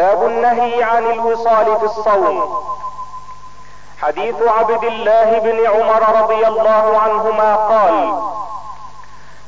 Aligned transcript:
باب 0.00 0.24
النهي 0.24 0.82
عن 0.82 1.06
الوصال 1.06 1.78
في 1.78 1.84
الصوم. 1.84 2.64
حديث 4.02 4.42
عبد 4.42 4.84
الله 4.84 5.38
بن 5.38 5.66
عمر 5.66 6.22
رضي 6.22 6.46
الله 6.46 6.98
عنهما 6.98 7.56
قال 7.56 8.22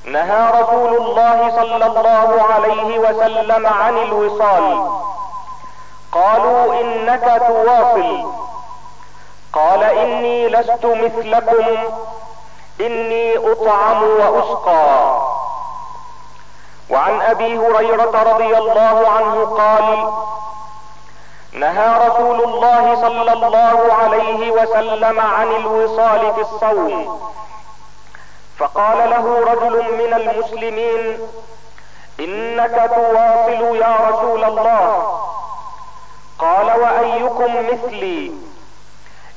نهى 0.05 0.61
رسول 0.61 0.97
الله 0.97 1.51
صلى 1.57 1.87
الله 1.87 2.43
عليه 2.53 2.99
وسلم 2.99 3.67
عن 3.67 3.99
الوصال. 3.99 4.91
قالوا 6.13 6.81
إنك 6.81 7.43
تواصل. 7.49 8.33
قال 9.53 9.83
إني 9.83 10.49
لست 10.49 10.87
مثلكم. 10.87 11.67
إني 12.81 13.53
أطعم 13.53 14.03
وأسقى. 14.03 15.21
وعن 16.91 17.21
أبي 17.21 17.59
هريرة 17.59 18.23
رضي 18.33 18.59
الله 18.59 19.09
عنه 19.09 19.45
قال 19.45 20.13
نهى 21.53 22.09
رسول 22.09 22.45
الله 22.45 22.95
صلى 22.95 23.33
الله 23.33 23.93
عليه 23.93 24.51
وسلم 24.51 25.21
عن 25.21 25.47
الوصال 25.47 26.35
في 26.35 26.41
الصوم. 26.41 27.21
فقال 28.59 29.11
له 29.11 29.41
رجل 29.53 29.77
من 29.93 30.15
المسلمين 30.15 31.19
إنك 32.21 32.91
تواصل 32.95 33.77
يا 33.77 33.97
رسول 34.11 34.45
الله. 34.45 35.21
قال 36.39 36.67
وأيكم 36.81 37.57
مثلي؟ 37.73 38.33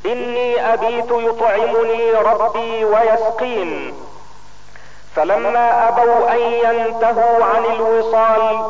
إني 0.05 0.73
أبيت 0.73 1.11
يطعمني 1.11 2.11
ربي 2.11 2.85
ويسقين. 2.85 3.93
فلما 5.16 5.88
أبوا 5.88 6.31
أن 6.31 6.39
ينتهوا 6.39 7.45
عن 7.45 7.66
الوصال 7.66 8.66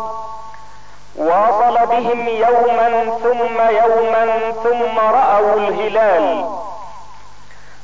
واصل 1.17 1.85
بهم 1.85 2.27
يوما 2.27 3.17
ثم 3.23 3.61
يوما 3.69 4.51
ثم 4.63 4.99
رأوا 4.99 5.53
الهلال. 5.53 6.45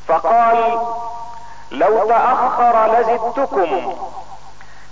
فقال 0.08 0.80
لو 1.72 2.08
تأخر 2.10 3.00
لزدتكم. 3.00 3.94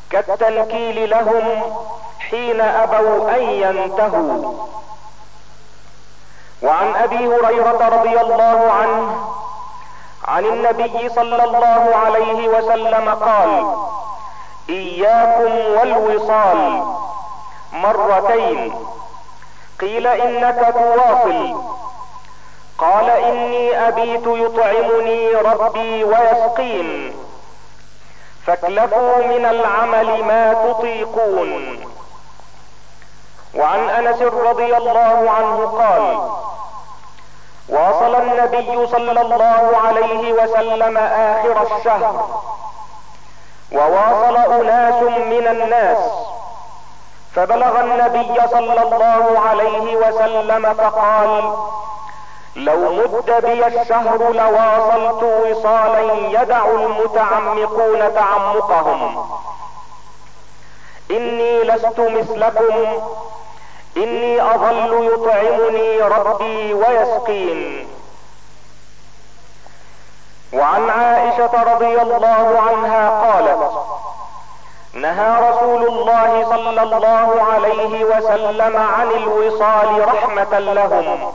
كالتنكيل 0.10 1.10
لهم 1.10 1.73
حين 2.20 2.62
أبوا 2.62 3.36
أن 3.36 3.42
ينتهوا. 3.42 4.54
وعن 6.64 6.95
أبي 6.95 7.28
هريرة 7.28 7.90
رضي 7.90 8.22
الله 8.22 8.72
عنه 8.72 9.30
عن 10.28 10.45
النبي 10.45 11.10
صلى 11.10 11.44
الله 11.44 11.95
عليه 11.95 12.48
وسلم 12.48 13.10
قال 13.10 13.76
إياكم 14.70 15.52
والوصال. 15.80 16.98
مرتين. 17.73 18.86
قيل 19.80 20.08
إنك 20.08 20.73
تواصل. 20.73 21.64
قال 22.78 23.09
إني 23.09 23.88
أبيت 23.88 24.28
يطعمني 24.28 25.36
ربي 25.36 26.03
ويسقين. 26.03 27.16
فاكلفوا 28.45 29.17
من 29.17 29.45
العمل 29.45 30.23
ما 30.23 30.53
تطيقون. 30.53 31.86
وعن 33.56 33.89
أنس 33.89 34.22
رضي 34.22 34.78
الله 34.78 35.31
عنه 35.31 35.66
قال 35.66 36.30
واصل 37.70 38.16
النبي 38.16 38.88
صلى 38.88 39.22
الله 39.22 39.78
عليه 39.83 40.33
وسلم 40.33 40.98
آخر 40.98 41.78
الشهر. 41.78 42.44
وواصل 43.72 44.38
أناس 44.38 45.04
من 45.04 45.48
الناس. 45.48 45.98
فبلغ 47.40 47.80
النبي 47.80 48.42
صلى 48.52 48.82
الله 48.82 49.40
عليه 49.40 49.95
وسلم 49.95 50.73
فقال 50.73 51.54
لو 52.56 52.94
مد 52.94 53.45
بي 53.45 53.68
الشهر 53.68 54.32
لواصلت 54.32 55.23
وصالا 55.23 56.14
يدع 56.42 56.66
المتعمقون 56.66 58.14
تعمقهم. 58.14 59.30
إني 61.11 61.64
لست 61.64 62.00
مثلكم. 62.00 63.02
إني 63.98 64.42
اظل 64.42 65.14
يطعمني 65.14 66.02
ربي 66.02 66.73
ويسقين. 66.73 67.88
وعن 70.54 70.89
عائشة 70.89 71.73
رضي 71.73 72.02
الله 72.02 72.61
عنها 72.70 73.10
قالت 73.10 73.71
نهى 74.94 75.50
رسول 75.50 75.88
الله 75.88 76.45
صلى 76.50 76.82
الله 76.83 77.42
عليه 77.44 78.04
وسلم 78.05 78.77
عن 78.77 79.11
الوصال 79.11 80.08
رحمة 80.08 80.60
لهم. 80.60 81.33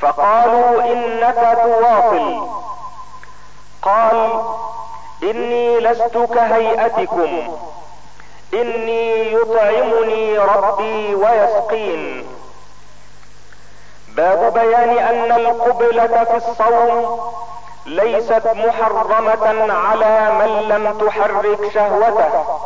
فقالوا 0.00 0.82
إنك 0.92 1.58
تواصل. 1.62 2.48
قال 3.82 4.42
إني 5.22 5.80
لست 5.80 6.18
كهيئتكم. 6.34 7.58
إني 8.54 9.32
يطعمني 9.32 10.38
ربي 10.38 11.14
ويسقين. 11.14 12.26
باب 14.08 14.52
بيان 14.52 14.98
أن 14.98 15.32
القبلة 15.32 16.24
في 16.24 16.36
الصوم 16.36 17.20
ليست 17.86 18.46
محرمة 18.46 19.72
على 19.72 20.30
من 20.30 20.68
لم 20.68 20.98
تحرك 21.06 21.72
شهوته. 21.74 22.60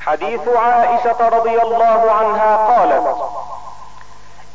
حديث 0.00 0.48
عائشة 0.48 1.28
رضي 1.28 1.62
الله 1.62 2.12
عنها 2.12 2.56
قالت 2.56 3.16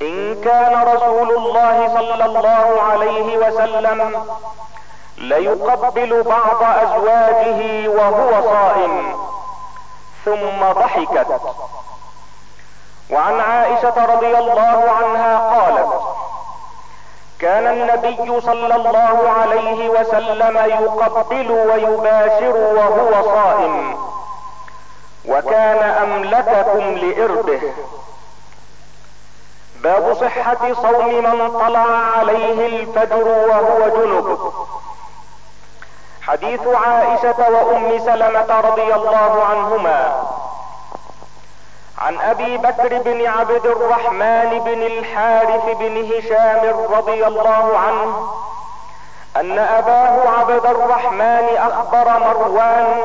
إن 0.02 0.42
كان 0.42 0.84
رسول 0.96 1.32
الله 1.32 1.88
صلى 1.94 2.26
الله 2.26 2.82
عليه 2.82 3.38
وسلم 3.38 4.26
ليقبل 5.18 6.24
بعض 6.24 6.64
أزواجه 6.64 7.90
وهو 7.90 8.42
صائم 8.42 9.16
ثم 10.26 10.72
ضحكت. 10.82 11.42
وعن 13.12 13.40
عائشة 13.40 14.06
رضي 14.16 14.38
الله 14.38 14.92
عنها 15.00 15.38
قالت 15.38 15.99
كان 17.42 17.68
النبي 17.68 18.42
صلى 18.42 18.76
الله 18.76 19.30
عليه 19.30 19.90
وسلم 19.90 20.58
يقبل 20.58 21.52
ويباشر 21.52 22.58
وهو 22.58 23.24
صائم. 23.24 23.98
وكان 25.26 25.84
أملككم 25.84 26.80
لاربه 26.80 27.62
باب 29.84 30.14
صحة 30.14 30.74
صوم 30.74 31.24
من 31.24 31.60
طلع 31.60 31.88
عليه 32.18 32.68
الفجر 32.68 33.28
وهو 33.28 33.90
جنب. 33.90 34.54
حديث 36.22 36.68
عائشة 36.68 37.50
وأم 37.50 38.00
سلمة 38.00 38.60
رضي 38.60 38.94
الله 38.96 39.44
عنهما. 39.50 40.24
عن 42.00 42.18
أبي 42.22 42.58
بكر 42.58 42.98
بن 43.02 43.28
عبد 43.28 43.66
الرحمن 43.66 44.60
بن 44.66 44.84
الحارث 44.84 45.66
بن 45.80 46.12
هشام 46.12 46.86
رضي 46.94 47.28
الله 47.28 47.78
عنه 47.78 48.32
أن 49.38 49.60
أباه 49.60 50.30
عبد 50.40 50.66
الرحمن 50.66 51.58
أخبر 51.58 52.20
مروان 52.20 53.02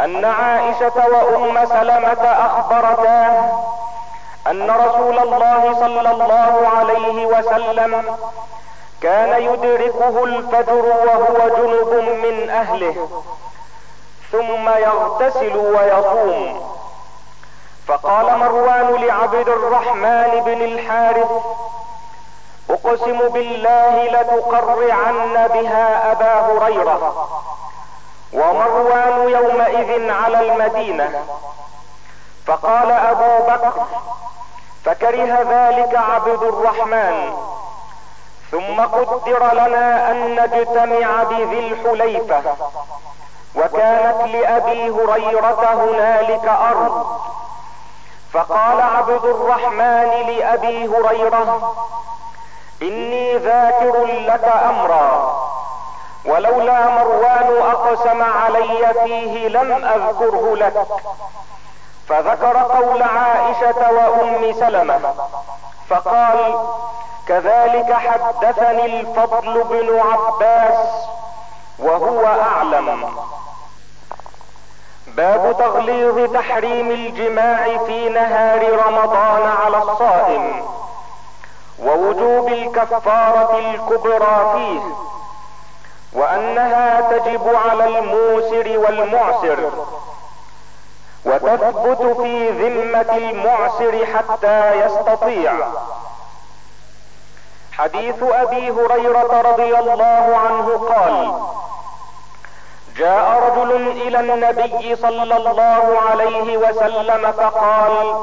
أن 0.00 0.24
عائشة 0.24 0.92
وأم 0.96 1.66
سلمة 1.66 2.22
اخبرتاه 2.22 3.62
أن 4.46 4.70
رسول 4.70 5.18
الله 5.18 5.74
صلى 5.80 6.10
الله 6.10 6.68
عليه 6.78 7.26
وسلم 7.26 8.16
كان 9.00 9.42
يدركه 9.42 10.24
الفجر 10.24 10.84
وهو 11.06 11.48
جنب 11.48 12.04
من 12.24 12.50
أهله 12.50 13.08
ثم 14.32 14.68
يغتسل 14.68 15.56
ويصوم. 15.56 16.75
فقال 17.86 18.38
مروان 18.38 18.94
لعبد 18.94 19.48
الرحمن 19.48 20.42
بن 20.44 20.62
الحارث 20.62 21.30
أقسم 22.70 23.28
بالله 23.28 24.04
لتقرعن 24.04 25.48
بها 25.54 26.12
أبا 26.12 26.40
هريرة. 26.40 27.28
ومروان 28.32 29.28
يومئذ 29.28 30.10
على 30.10 30.40
المدينة. 30.40 31.24
فقال 32.46 32.90
أبو 32.90 33.46
بكر 33.46 33.72
فكره 34.84 35.42
ذلك 35.50 35.94
عبد 35.94 36.42
الرحمن. 36.42 37.32
ثم 38.50 38.80
قدر 38.80 39.52
لنا 39.52 40.10
أن 40.10 40.34
نجتمع 40.34 41.22
بذي 41.22 41.58
الحليفة. 41.58 42.42
وكانت 43.56 44.22
لأبي 44.22 44.90
هريرة 44.90 45.74
هنالك 45.74 46.48
أرض. 46.48 47.06
فقال 48.36 48.80
عبد 48.80 49.24
الرحمن 49.24 50.10
لأبي 50.26 50.88
هريرة 50.88 51.74
إني 52.82 53.36
ذاكر 53.36 54.04
لك 54.04 54.44
أمرا 54.44 55.36
ولولا 56.24 56.88
مروان 56.88 57.56
أقسم 57.72 58.22
علي 58.22 58.94
فيه 59.04 59.48
لم 59.48 59.84
أذكره 59.84 60.56
لك. 60.56 60.86
فذكر 62.08 62.56
قول 62.58 63.02
عائشة 63.02 63.92
وأم 63.92 64.52
سلمة 64.52 65.00
فقال 65.88 66.58
كذلك 67.28 67.92
حدثني 67.92 69.00
الفضل 69.00 69.64
بن 69.64 70.00
عباس 70.00 70.78
وهو 71.78 72.26
أعلم. 72.26 73.16
باب 75.16 75.56
تغليظ 75.58 76.32
تحريم 76.32 76.90
الجماع 76.90 77.78
في 77.86 78.08
نهار 78.08 78.72
رمضان 78.86 79.42
على 79.64 79.76
الصائم 79.82 80.64
ووجوب 81.78 82.48
الكفارة 82.48 83.58
الكبرى 83.58 84.52
فيه 84.54 84.80
وأنها 86.12 87.00
تجب 87.00 87.56
على 87.68 87.98
الموسر 87.98 88.78
والمعسر 88.78 89.70
وتثبت 91.24 92.16
في 92.22 92.48
ذمة 92.50 93.16
المعسر 93.16 94.06
حتى 94.06 94.84
يستطيع. 94.86 95.52
حديث 97.72 98.22
أبي 98.22 98.70
هريرة 98.70 99.40
رضي 99.40 99.78
الله 99.78 100.36
عنه 100.36 100.88
قال 100.88 101.32
جاء 102.98 103.52
رجل 103.56 103.72
إلى 103.90 104.20
النبي 104.20 104.96
صلى 104.96 105.22
الله 105.36 105.98
عليه 106.10 106.56
وسلم 106.56 107.32
فقال 107.32 108.14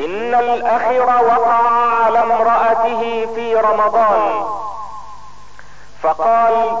إن 0.00 0.34
الآخر 0.34 1.24
وقع 1.24 1.68
على 2.04 2.18
امرأته 2.18 3.26
في 3.34 3.54
رمضان. 3.56 4.44
فقال 6.02 6.78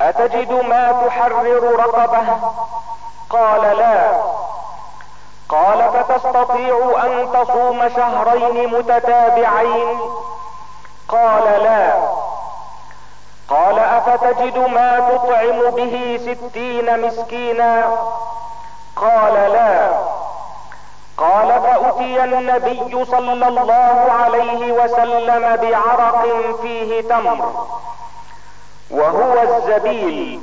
أتجد 0.00 0.52
ما 0.52 0.92
تحرر 1.06 1.76
رقبة؟ 1.78 2.24
قال 3.30 3.76
لا. 3.76 4.12
قال 5.48 5.90
فتستطيع 5.92 6.92
أن 7.04 7.28
تصوم 7.32 7.88
شهرين 7.88 8.68
متتابعين؟ 8.78 9.98
قال 11.08 11.62
لا. 11.62 12.21
قال 13.52 13.78
أفتجد 13.78 14.58
ما 14.58 15.00
تطعم 15.00 15.70
به 15.70 16.20
ستين 16.22 17.06
مسكينا؟ 17.06 17.98
قال 18.96 19.34
لا. 19.34 19.90
قال 21.16 21.60
فأتي 21.62 22.24
النبي 22.24 23.04
صلى 23.04 23.48
الله 23.48 24.12
عليه 24.22 24.72
وسلم 24.72 25.56
بعرق 25.56 26.26
فيه 26.62 27.00
تمر 27.00 27.66
وهو 28.90 29.42
الزبيل. 29.42 30.40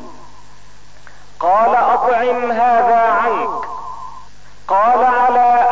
قال 1.40 1.76
أطعم 1.76 2.52
هذا 2.52 3.02
عنك. 3.24 3.66
قال 4.68 5.04
على 5.04 5.69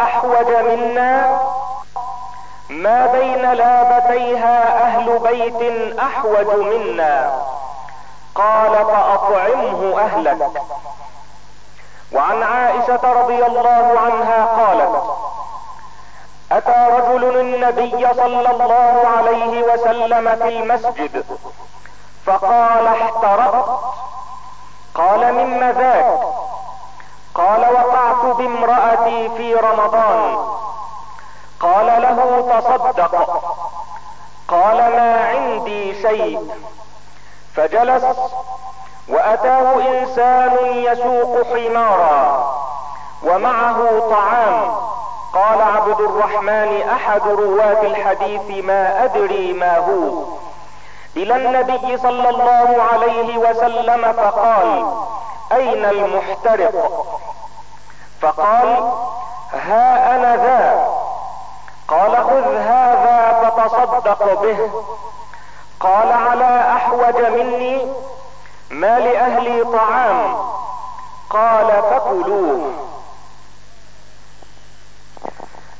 احوج 6.38 6.56
منا. 6.56 7.44
قال 8.36 8.86
فاطعمه 8.86 10.01
اهلك. 10.01 10.62
وعن 12.12 12.44
عائشة 12.44 13.00
رضي 13.04 13.45
الله 13.45 14.00
عنها 14.00 14.45
قالت 14.45 15.04
اتى 16.51 16.88
رجل 16.92 17.39
النبي 17.39 18.13
صلى 18.13 18.51
الله 18.51 19.07
عليه 19.18 19.63
وسلم 19.63 20.36
في 20.36 20.48
المسجد؟ 20.48 21.25
فقال 22.25 22.88
احترقت. 22.88 23.80
قال 24.95 25.33
مما 25.33 25.72
ذاك 25.72 26.19
قال 27.36 27.62
وقعت 27.62 28.36
بامرأتي 28.38 29.30
في 29.30 29.56
رمضان. 29.56 30.38
قال 31.60 31.86
له 31.86 32.60
تصدق. 32.60 33.13
قال 34.48 34.78
ما 34.78 35.26
عندي 35.28 36.02
شيء. 36.02 36.52
فجلس 37.56 38.04
وأتاه 39.10 39.76
إنسان 39.76 40.58
يسوق 40.74 41.48
حمارا 41.48 42.48
ومعه 43.24 44.10
طعام. 44.10 44.76
قال 45.34 45.62
عبد 45.62 46.00
الرحمن 46.00 46.90
أحد 46.92 47.22
رواة 47.28 47.82
الحديث 47.82 48.66
ما 48.66 49.04
أدري 49.04 49.54
ما 49.54 49.78
هو. 49.78 50.24
إلى 51.18 51.36
النبي 51.36 51.98
صلى 51.98 52.30
الله 52.30 52.84
عليه 52.94 53.38
وسلم 53.38 54.14
فقال 54.14 54.86
أين 55.52 55.86
المحترق؟ 55.86 57.06
فقال 58.22 58.92
ها 59.54 60.16
أنا 60.16 60.36
ذا 60.36 60.88
قال 61.88 62.18
خذ 62.18 62.56
هذا 62.56 63.50
فتصدق 64.00 64.42
به. 64.42 64.70
قال 65.80 66.12
على 66.12 66.76
أحوج 66.76 67.16
مني 67.16 67.88
ما 68.70 69.00
لأهلي 69.00 69.64
طعام. 69.64 70.38
قال 71.30 71.84
فكلوه. 71.92 72.72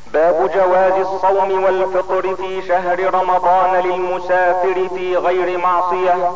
باب 0.08 0.52
جواز 0.52 0.94
الصوم 0.94 1.64
والفطر 1.64 2.36
في 2.36 2.68
شهر 2.68 3.14
رمضان 3.14 3.76
للمسافر 3.76 4.90
في 4.96 5.18
غير 5.18 5.58
معصية. 5.58 6.32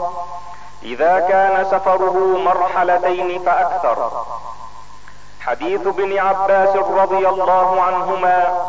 إذا 0.84 1.19
كان 1.19 1.66
سفره 1.66 2.38
مرحلتين 2.45 3.44
فأكثر. 3.44 4.12
حديث 5.42 5.88
ابن 5.88 6.18
عباس 6.19 6.75
رضي 6.75 7.30
الله 7.30 7.81
عنهما 7.81 8.66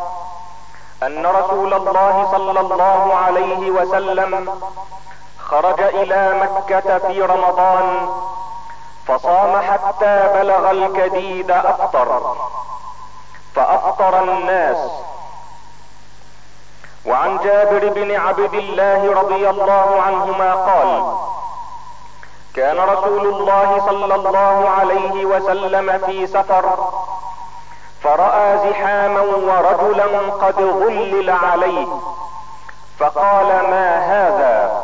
أن 1.06 1.26
رسول 1.26 1.75
الله 1.75 2.28
صلى 2.32 2.60
الله 2.60 3.14
عليه 3.14 3.70
وسلم 3.70 4.60
خرج 5.38 5.81
إلى 5.81 6.34
مكة 6.43 6.99
في 6.99 7.22
رمضان 7.22 8.08
فصام 9.06 9.62
حتى 9.62 10.28
بلغ 10.34 10.70
الكديد 10.70 11.50
أفطر 11.50 12.37
فأفطر 13.54 14.22
الناس. 14.22 14.76
وعن 17.06 17.38
جابر 17.38 17.88
بن 17.88 18.10
عبد 18.16 18.55
الله 18.55 19.12
رضي 19.20 19.50
الله 19.50 20.02
عنهما 20.02 20.55
قال 20.55 21.16
كان 22.55 22.78
رسول 22.78 23.26
الله 23.26 23.82
صلى 23.87 24.14
الله 24.14 24.69
عليه 24.69 25.25
وسلم 25.25 25.98
في 26.06 26.26
سفر 26.26 26.64
فرأى 28.02 28.70
زحاما 28.70 29.20
ورجلا 29.20 30.19
قد 30.31 30.55
ظلل 30.55 31.31
عليه 31.31 31.86
فقال 32.98 33.46
ما 33.46 33.98
هذا؟ 33.98 34.82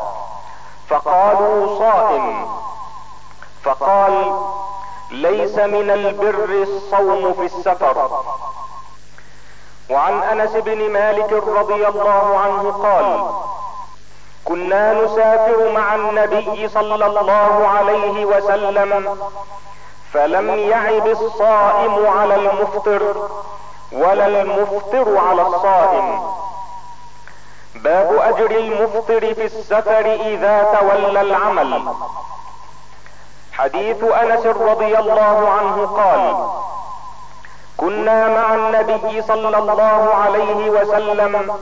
فقالوا 0.89 1.79
صائم. 1.79 2.49
فقال 3.65 4.41
ليس 5.11 5.59
من 5.59 5.91
البر 5.91 6.63
الصوم 6.63 7.35
في 7.35 7.47
السفر. 7.47 8.11
وعن 9.91 10.23
أنس 10.23 10.51
بن 10.51 10.91
مالك 10.91 11.33
رضي 11.33 11.89
الله 11.89 12.39
عنه 12.39 12.71
قال 12.83 13.31
كنا 14.45 14.95
نسافر 14.95 15.73
مع 15.73 15.95
النبي 15.95 16.69
صلى 16.69 16.95
الله 17.07 17.69
عليه 17.69 18.25
وسلم 18.25 19.19
فلم 20.13 20.51
يعب 20.51 21.07
الصائم 21.07 22.07
على 22.07 22.35
المفطر 22.35 23.29
ولا 23.93 24.27
المفطر 24.27 25.19
على 25.19 25.43
الصائم. 25.43 26.21
باب 27.75 28.17
أجر 28.17 28.51
المفطر 28.51 29.35
في 29.35 29.45
السفر 29.45 30.15
إذا 30.15 30.63
تولى 30.81 31.21
العمل. 31.21 31.95
حديث 33.53 34.05
أنس 34.05 34.47
رضي 34.47 34.99
الله 34.99 35.49
عنه 35.51 35.87
قال 35.87 36.49
كنا 37.77 38.29
مع 38.29 38.55
النبي 38.55 39.23
صلى 39.23 39.59
الله 39.59 40.15
عليه 40.15 40.71
وسلم. 40.71 41.59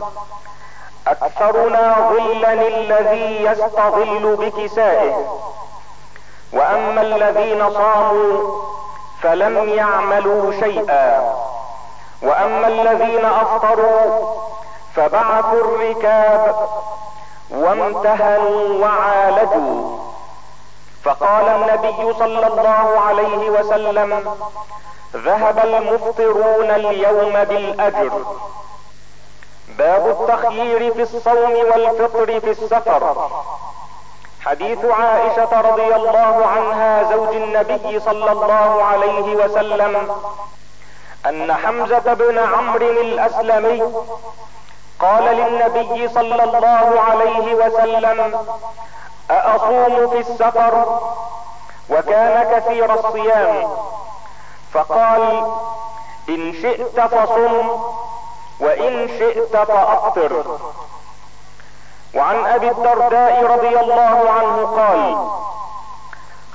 أكثرنا 1.07 2.11
ظلا 2.11 2.53
الذي 2.53 3.45
يستظل 3.45 4.37
بكسائه. 4.37 5.39
وأما 6.53 7.01
الذين 7.01 7.71
صاموا 7.71 8.63
فلم 9.23 9.69
يعملوا 9.69 10.53
شيئا. 10.53 11.35
وأما 12.23 12.69
الذين 12.69 13.25
أفطروا 13.25 14.35
فبعثوا 14.95 15.61
الركاب 15.61 16.69
وامتهنوا 17.51 18.87
وعالجوا. 18.87 19.99
فقال 21.05 21.49
النبي 21.49 22.13
صلى 22.19 22.47
الله 22.47 23.01
عليه 23.01 23.51
وسلم 23.51 24.37
ذهب 25.17 25.59
المفطرون 25.59 26.71
اليوم 26.71 27.45
بالأجر. 27.45 28.11
باب 29.79 30.09
التخيير 30.09 30.95
في 30.95 31.03
الصوم 31.03 31.53
والفطر 31.53 32.41
في 32.41 32.51
السفر. 32.51 33.31
حديث 34.47 34.85
عائشة 34.85 35.61
رضي 35.61 35.95
الله 35.95 36.47
عنها 36.47 37.03
زوج 37.03 37.37
النبي 37.37 38.01
صلى 38.01 38.33
الله 38.33 38.83
عليه 38.83 39.37
وسلم 39.37 40.11
أن 41.27 41.53
حمزة 41.55 42.15
بن 42.15 42.39
عمرو 42.39 42.91
الأسلمي 42.91 43.83
قال 45.01 45.25
للنبي 45.25 46.09
صلى 46.09 46.45
الله 46.45 47.01
عليه 47.01 47.55
وسلم 47.55 48.47
أأصوم 49.31 50.11
في 50.11 50.19
السفر 50.19 51.01
وكان 51.91 52.59
كثير 52.59 52.95
الصيام. 52.95 53.69
فقال 54.73 55.47
إن 56.29 56.53
شئت 56.53 57.01
فصم 57.01 57.81
وإن 58.61 59.09
شئت 59.19 59.57
فأفطر. 59.57 60.59
وعن 62.15 62.47
أبي 62.47 62.71
الدرداء 62.71 63.45
رضي 63.53 63.81
الله 63.81 64.31
عنه 64.31 64.67
قال 64.77 65.29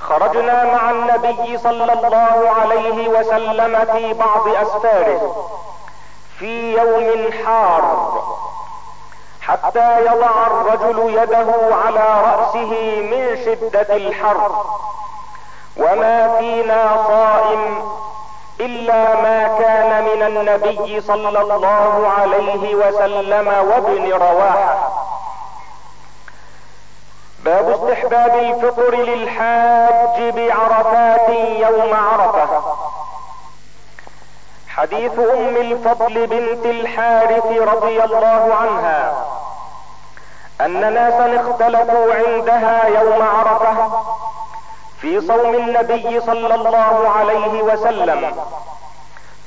خرجنا 0.00 0.64
مع 0.64 0.90
النبي 0.90 1.58
صلى 1.58 1.92
الله 1.92 2.50
عليه 2.60 3.08
وسلم 3.08 3.84
في 3.92 4.12
بعض 4.12 4.48
أسفاره 4.48 5.46
في 6.38 6.76
يوم 6.76 7.32
حار 7.44 8.12
حتى 9.40 10.00
يضع 10.06 10.46
الرجل 10.46 11.14
يده 11.22 11.76
على 11.86 12.22
رأسه 12.24 13.00
من 13.00 13.36
شدة 13.44 13.96
الحر 13.96 14.64
وما 15.76 16.36
فينا 16.38 16.96
صائم 17.08 17.82
إلا 18.60 19.14
ما 19.14 19.58
كان 19.58 20.04
من 20.04 20.22
النبي 20.22 21.00
صلى 21.00 21.28
الله 21.28 22.08
عليه 22.18 22.74
وسلم 22.74 23.48
وابن 23.48 24.12
رواحة. 24.12 24.91
باب 27.44 27.70
استحباب 27.70 28.34
الفطر 28.38 28.94
للحاج 28.94 30.22
بعرفات 30.34 31.28
يوم 31.38 31.94
عرفة. 31.94 32.62
حديث 34.68 35.18
أم 35.18 35.56
الفضل 35.56 36.26
بنت 36.26 36.66
الحارث 36.66 37.46
رضي 37.46 38.04
الله 38.04 38.54
عنها 38.60 39.24
أن 40.60 40.94
ناسا 40.94 41.40
اختلفوا 41.40 42.14
عندها 42.14 42.86
يوم 42.86 43.22
عرفة 43.22 44.02
في 45.00 45.20
صوم 45.20 45.54
النبي 45.54 46.20
صلى 46.20 46.54
الله 46.54 47.08
عليه 47.16 47.62
وسلم. 47.62 48.44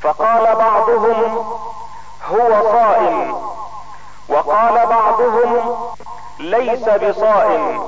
فقال 0.02 0.56
بعضهم 0.56 1.46
هو 2.32 2.72
صائم 2.72 3.36
وقال 4.30 4.88
بعضهم 4.88 5.76
ليس 6.40 6.90
بصائم. 6.90 7.84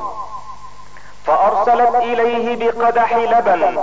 فأرسلت 1.26 1.96
إليه 1.96 2.56
بقدح 2.56 3.14
لبن 3.14 3.78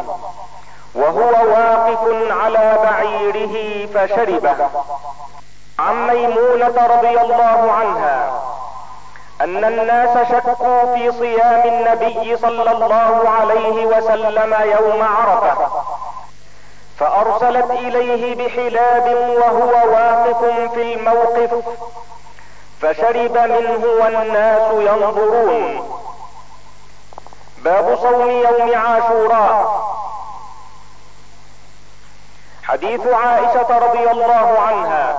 وهو 0.95 1.51
واقف 1.51 2.33
على 2.45 2.79
بعيره 2.83 3.87
فشربه. 3.87 4.57
عن 5.79 6.07
ميمونة 6.07 6.87
رضي 6.97 7.21
الله 7.21 7.73
عنها 7.73 8.43
أن 9.41 9.65
الناس 9.65 10.29
شكوا 10.29 10.95
في 10.95 11.13
صيام 11.13 11.63
النبي 11.65 12.37
صلى 12.37 12.71
الله 12.73 13.31
عليه 13.31 13.87
وسلم 13.87 14.55
يوم 14.63 15.03
عرفة. 15.03 15.69
فأرسلت 16.99 17.71
إليه 17.71 18.35
بحلاب 18.35 19.07
وهو 19.39 19.93
واقف 19.93 20.71
في 20.75 20.95
الموقف 20.95 21.65
فشرب 22.85 23.39
منه 23.39 23.87
والناس 24.01 24.73
ينظرون. 24.73 25.91
باب 27.59 27.99
صوم 28.03 28.31
يوم 28.31 28.75
عاشوراء. 28.75 29.85
حديث 32.63 33.07
عائشة 33.07 33.79
رضي 33.79 34.11
الله 34.11 34.59
عنها 34.59 35.17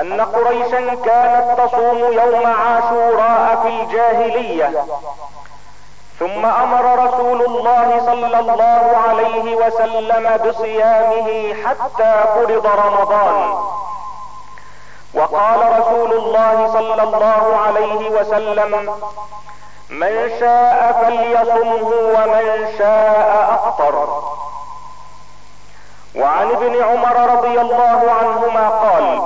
أن 0.00 0.20
قريشا 0.20 0.94
كانت 0.94 1.60
تصوم 1.60 1.98
يوم 1.98 2.46
عاشوراء 2.46 3.58
في 3.62 3.68
الجاهلية 3.68 4.84
ثم 6.18 6.46
أمر 6.46 7.06
رسول 7.06 7.42
الله 7.42 8.00
صلى 8.06 8.38
الله 8.40 8.96
عليه 9.08 9.54
وسلم 9.54 10.36
بصيامه 10.36 11.54
حتى 11.64 12.24
فرض 12.34 12.66
رمضان. 12.66 13.71
وقال 15.14 15.80
رسول 15.80 16.12
الله 16.12 16.72
صلى 16.72 17.02
الله 17.02 17.56
عليه 17.66 18.10
وسلم 18.10 18.92
من 19.90 20.30
شاء 20.40 20.92
فليصمه 21.02 21.88
ومن 22.14 22.74
شاء 22.78 23.28
أفطر. 23.54 24.22
وعن 26.16 26.50
ابن 26.50 26.82
عمر 26.82 27.34
رضي 27.36 27.60
الله 27.60 28.00
عنهما 28.20 28.68
قال 28.68 29.22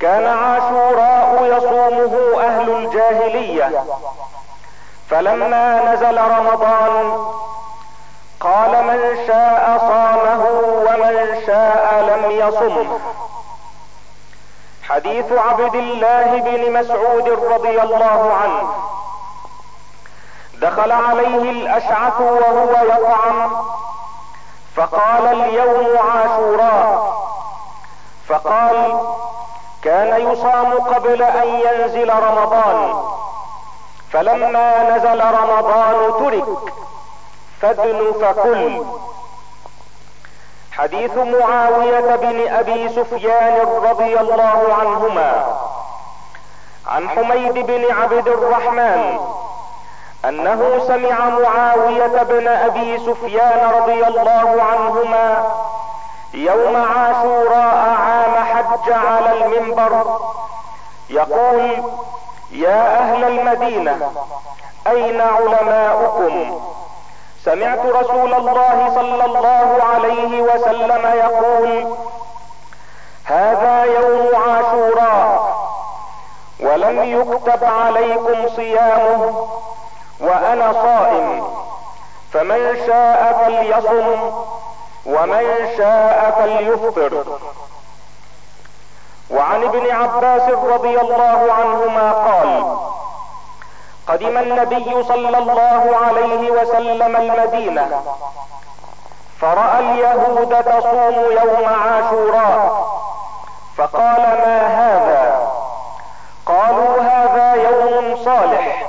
كان 0.00 0.26
عاشوراء 0.26 1.44
يصومه 1.56 2.42
أهل 2.42 2.70
الجاهلية 2.70 3.84
فلما 5.10 5.92
نزل 5.92 6.18
رمضان 6.18 7.26
قال 8.40 8.84
من 8.84 9.26
شاء 9.26 9.78
صامه 9.78 10.44
ومن 10.86 11.42
شاء 11.46 12.02
لم 12.10 12.30
يصمه. 12.30 12.98
حديث 14.92 15.32
عبد 15.32 15.74
الله 15.74 16.40
بن 16.40 16.72
مسعود 16.72 17.28
رضي 17.28 17.82
الله 17.82 18.34
عنه. 18.42 18.74
دخل 20.54 20.92
عليه 20.92 21.50
الأشعث 21.50 22.20
وهو 22.20 22.70
يطعم 22.84 23.52
فقال 24.76 25.26
اليوم 25.26 25.98
عاشوراء. 25.98 27.22
فقال 28.28 29.00
كان 29.82 30.32
يصام 30.32 30.72
قبل 30.72 31.22
أن 31.22 31.48
ينزل 31.48 32.12
رمضان 32.12 33.02
فلما 34.12 34.96
نزل 34.96 35.24
رمضان 35.24 36.12
ترك 36.18 36.74
فادن 37.60 38.12
فكل. 38.12 38.84
حديث 40.82 41.16
معاوية 41.16 42.16
بن 42.16 42.48
أبي 42.48 42.88
سفيان 42.88 43.66
رضي 43.90 44.20
الله 44.20 44.74
عنهما 44.80 45.56
عن 46.86 47.08
حميد 47.08 47.54
بن 47.66 47.84
عبد 48.02 48.28
الرحمن 48.28 49.18
أنه 50.24 50.78
سمع 50.88 51.28
معاوية 51.28 52.22
بن 52.22 52.48
أبي 52.48 52.98
سفيان 52.98 53.70
رضي 53.70 54.06
الله 54.06 54.62
عنهما 54.62 55.52
يوم 56.34 56.76
عاشوراء 56.76 57.96
عام 58.00 58.44
حج 58.44 58.92
على 58.92 59.32
المنبر 59.44 60.18
يقول 61.10 61.82
يا 62.50 62.98
أهل 62.98 63.24
المدينة 63.24 64.12
أين 64.86 65.20
علماؤكم؟ 65.20 66.60
سمعت 67.44 67.86
رسول 67.86 68.34
الله 68.34 68.92
صلى 68.94 69.24
الله 69.24 69.78
عليه 69.94 70.42
وسلم 70.42 71.06
يقول 71.06 71.94
هذا 73.24 73.84
يوم 73.84 74.28
عاشوراء 74.36 75.52
ولم 76.60 77.02
يكتب 77.20 77.64
عليكم 77.64 78.48
صيامه 78.56 79.48
وأنا 80.20 80.72
صائم 80.72 81.46
فمن 82.32 82.76
شاء 82.86 83.42
فليصم 83.44 84.32
ومن 85.06 85.68
شاء 85.76 86.34
فليفطر. 86.38 87.24
وعن 89.30 89.64
ابن 89.64 89.90
عباس 89.90 90.42
رضي 90.48 91.00
الله 91.00 91.52
عنهما 91.52 92.12
قال 92.12 92.76
قدم 94.08 94.38
النبي 94.38 95.02
صلى 95.02 95.38
الله 95.38 95.96
عليه 96.06 96.50
وسلم 96.50 97.16
المدينة. 97.16 98.02
فرأى 99.40 99.78
اليهود 99.78 100.64
تصوم 100.64 101.14
يوم 101.30 101.68
عاشوراء. 101.68 102.86
فقال 103.76 104.20
ما 104.20 104.66
هذا؟ 104.66 105.48
قالوا 106.46 107.02
هذا 107.02 107.54
يوم 107.54 108.16
صالح. 108.24 108.86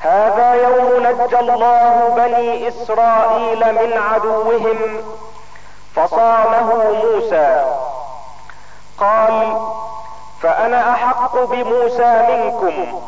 هذا 0.00 0.54
يوم 0.54 1.06
نجى 1.06 1.38
الله 1.38 2.08
بني 2.16 2.68
إسرائيل 2.68 3.72
من 3.74 4.02
عدوهم 4.12 5.04
فصامه 5.96 6.92
موسى. 7.04 7.64
قال 8.98 9.56
فأنا 10.42 10.90
أحق 10.90 11.38
بموسى 11.38 12.26
منكم. 12.28 13.02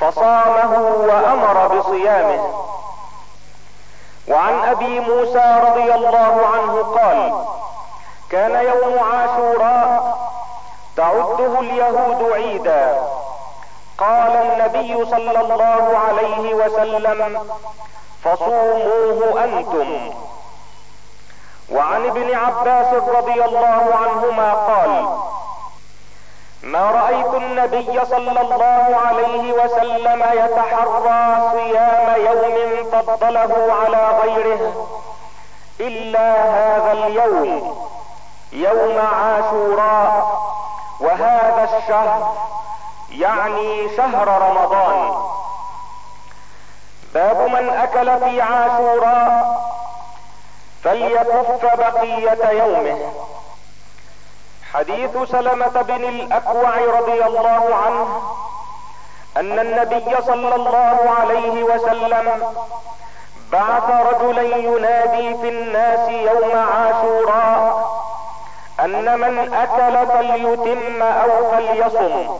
فصامه 0.00 0.78
وأمر 1.08 1.78
بصيامه. 1.78 2.54
وعن 4.28 4.64
أبي 4.64 5.00
موسى 5.00 5.60
رضي 5.68 5.94
الله 5.94 6.46
عنه 6.54 6.82
قال 6.82 7.44
كان 8.30 8.66
يوم 8.66 8.98
عاشوراء 8.98 10.18
تعده 10.96 11.60
اليهود 11.60 12.32
عيدا. 12.32 13.02
قال 13.98 14.36
النبي 14.36 15.04
صلى 15.04 15.40
الله 15.40 15.98
عليه 15.98 16.54
وسلم 16.54 17.56
فصوموه 18.24 19.44
أنتم. 19.44 20.10
وعن 21.72 22.06
ابن 22.06 22.34
عباس 22.34 22.94
رضي 22.94 23.44
الله 23.44 23.94
عنهما 23.94 24.52
قال 24.52 25.06
ما 26.64 26.90
رأيت 26.90 27.34
النبي 27.34 28.04
صلى 28.04 28.40
الله 28.40 28.96
عليه 29.06 29.52
وسلم 29.52 30.22
يتحرى 30.32 31.50
صيام 31.52 32.20
يوم 32.26 32.90
فضله 32.90 33.74
على 33.84 34.20
غيره 34.22 34.86
إلا 35.80 36.42
هذا 36.42 36.92
اليوم 36.92 37.76
يوم 38.52 38.98
عاشوراء 38.98 40.40
وهذا 41.00 41.68
الشهر 41.78 42.34
يعني 43.10 43.96
شهر 43.96 44.28
رمضان. 44.28 45.14
باب 47.14 47.40
من 47.40 47.68
أكل 47.68 48.20
في 48.20 48.40
عاشوراء 48.42 49.60
فليكف 50.84 51.76
بقية 51.78 52.50
يومه. 52.50 53.12
حديث 54.74 55.10
سلمة 55.30 55.82
بن 55.82 56.04
الأكوع 56.04 56.76
رضي 57.00 57.24
الله 57.24 57.74
عنه 57.86 58.22
أن 59.36 59.58
النبي 59.58 60.16
صلى 60.26 60.54
الله 60.54 61.10
عليه 61.20 61.62
وسلم 61.62 62.42
بعث 63.52 63.90
رجلا 64.14 64.42
ينادي 64.42 65.34
في 65.34 65.48
الناس 65.48 66.08
يوم 66.08 66.58
عاشوراء 66.58 67.94
أن 68.80 69.20
من 69.20 69.54
أكل 69.54 70.06
فليتم 70.06 71.02
أو 71.02 71.50
فليصم 71.50 72.36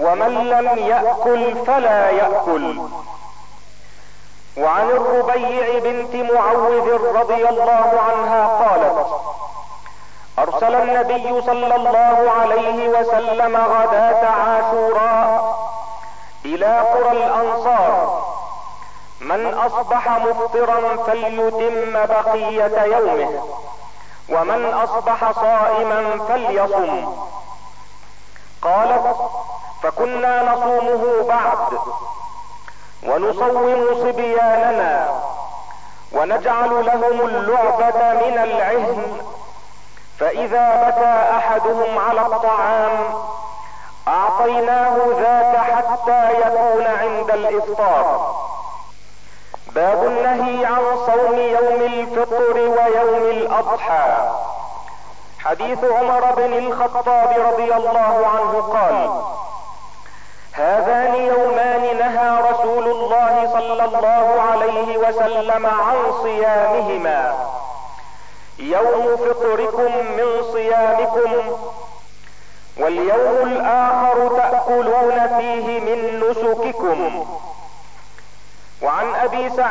ومن 0.00 0.48
لم 0.48 0.78
يأكل 0.78 1.64
فلا 1.66 2.10
يأكل. 2.10 2.78
وعن 4.56 4.90
الربيع 4.90 5.78
بنت 5.78 6.32
معوذ 6.32 6.92
رضي 7.16 7.48
الله 7.48 8.00
عنها 8.08 8.46
قالت 8.46 9.06
أرسل 10.38 10.74
النبي 10.74 11.42
صلى 11.42 11.76
الله 11.76 12.30
عليه 12.40 12.88
وسلم 12.88 13.56
غداة 13.56 14.26
عاشوراء 14.26 15.58
إلى 16.44 16.80
قرى 16.80 17.10
الأنصار. 17.12 18.24
من 19.20 19.54
أصبح 19.54 20.08
مفطرا 20.08 20.96
فليتم 21.06 21.92
بقية 21.92 22.82
يومه 22.82 23.44
ومن 24.30 24.64
أصبح 24.74 25.32
صائما 25.32 26.18
فليصم. 26.28 27.14
قالت 28.62 29.16
فكنا 29.82 30.52
نصومه 30.52 31.24
بعد 31.28 31.78
ونصوم 33.06 33.94
صبياننا 33.94 35.08
ونجعل 36.12 36.86
لهم 36.86 37.20
اللعبة 37.20 38.12
من 38.12 38.38
العهن. 38.38 39.18
فإذا 40.18 40.66
بكى 40.88 41.36
أحدهم 41.36 41.98
على 41.98 42.20
الطعام 42.20 43.14
أعطيناه 44.08 44.96
ذاك 45.20 45.56
حتى 45.56 46.30
يكون 46.40 46.86
عند 46.86 47.30
الإفطار. 47.30 48.34
باب 49.74 50.04
النهي 50.06 50.66
عن 50.66 50.82
صوم 51.06 51.38
يوم 51.38 51.82
الفطر 51.82 52.56
ويوم 52.56 53.22
الأضحى. 53.30 54.30
حديث 55.38 55.84
عمر 55.84 56.32
بن 56.36 56.52
الخطاب 56.52 57.28
رضي 57.52 57.74
الله 57.74 58.26
عنه 58.26 58.60
قال 58.72 59.22
هذان 60.52 61.14
يومان 61.14 61.96
نهى 61.98 62.50
رسول 62.50 62.84
الله 62.88 63.50
صلى 63.52 63.84
الله 63.84 64.42
عليه 64.50 64.98
وسلم 64.98 65.66
عن 65.66 65.96
صيامهما. 66.22 67.34
يوم 68.58 69.16
فطركم 69.16 69.92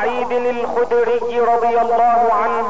سعيد 0.04 0.32
الخدري 0.32 1.40
رضي 1.40 1.80
الله 1.80 2.32
عنه 2.32 2.66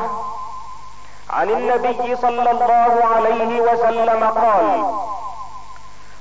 عن 1.30 1.50
النبي 1.50 2.16
صلى 2.16 2.50
الله 2.50 3.04
عليه 3.14 3.60
وسلم 3.60 4.24
قال 4.24 4.94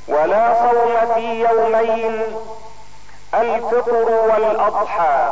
ولا 0.07 0.53
صوم 0.63 1.13
في 1.13 1.41
يومين 1.41 2.23
الفطر 3.33 4.11
والأضحى. 4.29 5.29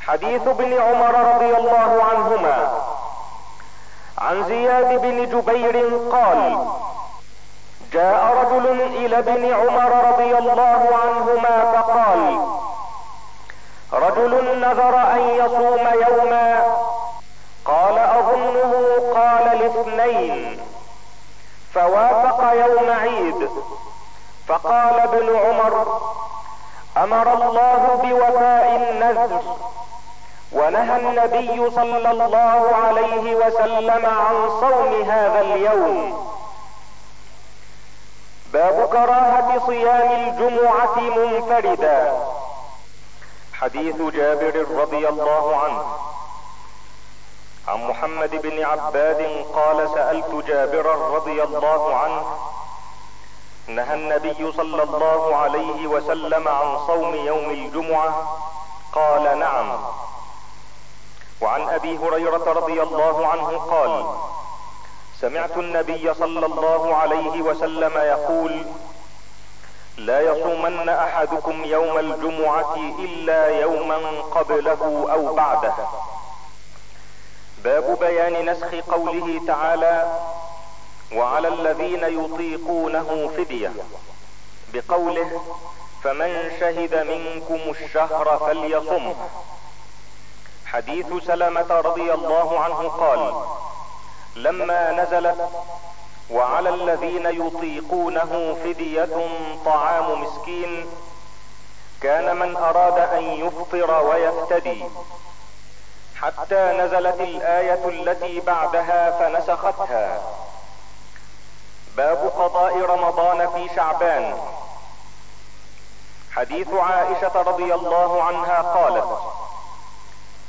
حديث 0.00 0.48
ابن 0.48 0.72
عمر 0.80 1.34
رضي 1.34 1.56
الله 1.56 2.04
عنهما. 2.10 2.70
عن 4.18 4.44
زياد 4.44 5.02
بن 5.02 5.26
جبير 5.26 5.98
قال 6.12 6.66
جاء 7.92 8.22
رجل 8.42 8.80
إلى 8.80 9.18
ابن 9.18 9.52
عمر 9.54 10.10
رضي 10.10 10.38
الله 10.38 10.88
عنهما 11.02 11.72
فقال 11.72 12.57
رجل 13.92 14.60
نذر 14.60 14.98
أن 14.98 15.20
يصوم 15.20 15.88
يوما. 16.08 16.62
قال 17.64 17.98
أظنه 17.98 18.72
قال 19.14 19.48
الاثنين 19.52 20.60
فوافق 21.74 22.52
يوم 22.52 22.90
عيد. 22.90 23.50
فقال 24.48 25.00
ابن 25.00 25.36
عمر 25.36 26.00
أمر 26.96 27.32
الله 27.32 28.00
بوفاء 28.02 28.76
النذر. 28.76 29.42
ونهى 30.52 30.96
النبي 30.96 31.70
صلى 31.70 32.10
الله 32.10 32.74
عليه 32.84 33.34
وسلم 33.34 34.06
عن 34.06 34.50
صوم 34.60 35.02
هذا 35.10 35.40
اليوم. 35.40 36.28
باب 38.52 38.88
كراهة 38.88 39.66
صيام 39.66 40.12
الجمعة 40.12 41.00
منفردا. 41.00 42.12
حديث 43.60 43.96
جابر 44.02 44.66
رضي 44.70 45.08
الله 45.08 45.56
عنه. 45.56 45.84
عن 47.68 47.86
محمد 47.88 48.30
بن 48.30 48.64
عباد 48.64 49.44
قال 49.54 49.90
سألت 49.94 50.44
جابرا 50.46 51.16
رضي 51.16 51.42
الله 51.42 51.96
عنه 51.96 52.24
نهى 53.66 53.94
النبي 53.94 54.52
صلى 54.52 54.82
الله 54.82 55.36
عليه 55.36 55.86
وسلم 55.86 56.48
عن 56.48 56.78
صوم 56.86 57.14
يوم 57.14 57.50
الجمعة 57.50 58.38
قال 58.92 59.38
نعم. 59.38 59.78
وعن 61.40 61.68
أبي 61.68 61.98
هريرة 61.98 62.52
رضي 62.52 62.82
الله 62.82 63.26
عنه 63.26 63.58
قال 63.58 64.06
سمعت 65.20 65.56
النبي 65.56 66.14
صلى 66.14 66.46
الله 66.46 66.94
عليه 66.94 67.42
وسلم 67.42 67.92
يقول 67.98 68.66
لا 69.98 70.20
يصومن 70.20 70.88
أحدكم 70.88 71.64
يوم 71.64 71.98
الجمعة 71.98 72.74
إلا 72.98 73.60
يوما 73.60 73.96
قبله 74.20 75.06
أو 75.12 75.34
بعده. 75.34 75.74
باب 77.64 77.98
بيان 78.00 78.50
نسخ 78.50 78.74
قوله 78.74 79.40
تعالى 79.46 80.18
وعلى 81.14 81.48
الذين 81.48 82.24
يطيقونه 82.24 83.30
فدية. 83.36 83.72
بقوله 84.72 85.40
فمن 86.04 86.50
شهد 86.60 86.94
منكم 86.94 87.70
الشهر 87.70 88.38
فليصمه 88.38 89.14
حديث 90.66 91.06
سلمة 91.26 91.66
رضي 91.70 92.12
الله 92.14 92.60
عنه 92.60 92.88
قال 92.88 93.34
لما 94.36 94.90
نزلت 94.92 95.48
وعلى 96.30 96.68
الذين 96.68 97.26
يطيقونه 97.26 98.56
فدية 98.64 99.28
طعام 99.64 100.22
مسكين. 100.22 100.86
كان 102.02 102.36
من 102.36 102.56
أراد 102.56 102.98
أن 102.98 103.22
يفطر 103.22 104.04
ويفتدي 104.04 104.84
حتى 106.20 106.72
نزلت 106.78 107.20
الآية 107.20 107.88
التي 107.88 108.40
بعدها 108.40 109.10
فنسختها. 109.10 110.20
باب 111.96 112.32
قضاء 112.38 112.80
رمضان 112.80 113.50
في 113.50 113.74
شعبان. 113.76 114.38
حديث 116.32 116.68
عائشة 116.74 117.42
رضي 117.42 117.74
الله 117.74 118.22
عنها 118.22 118.62
قالت 118.62 119.18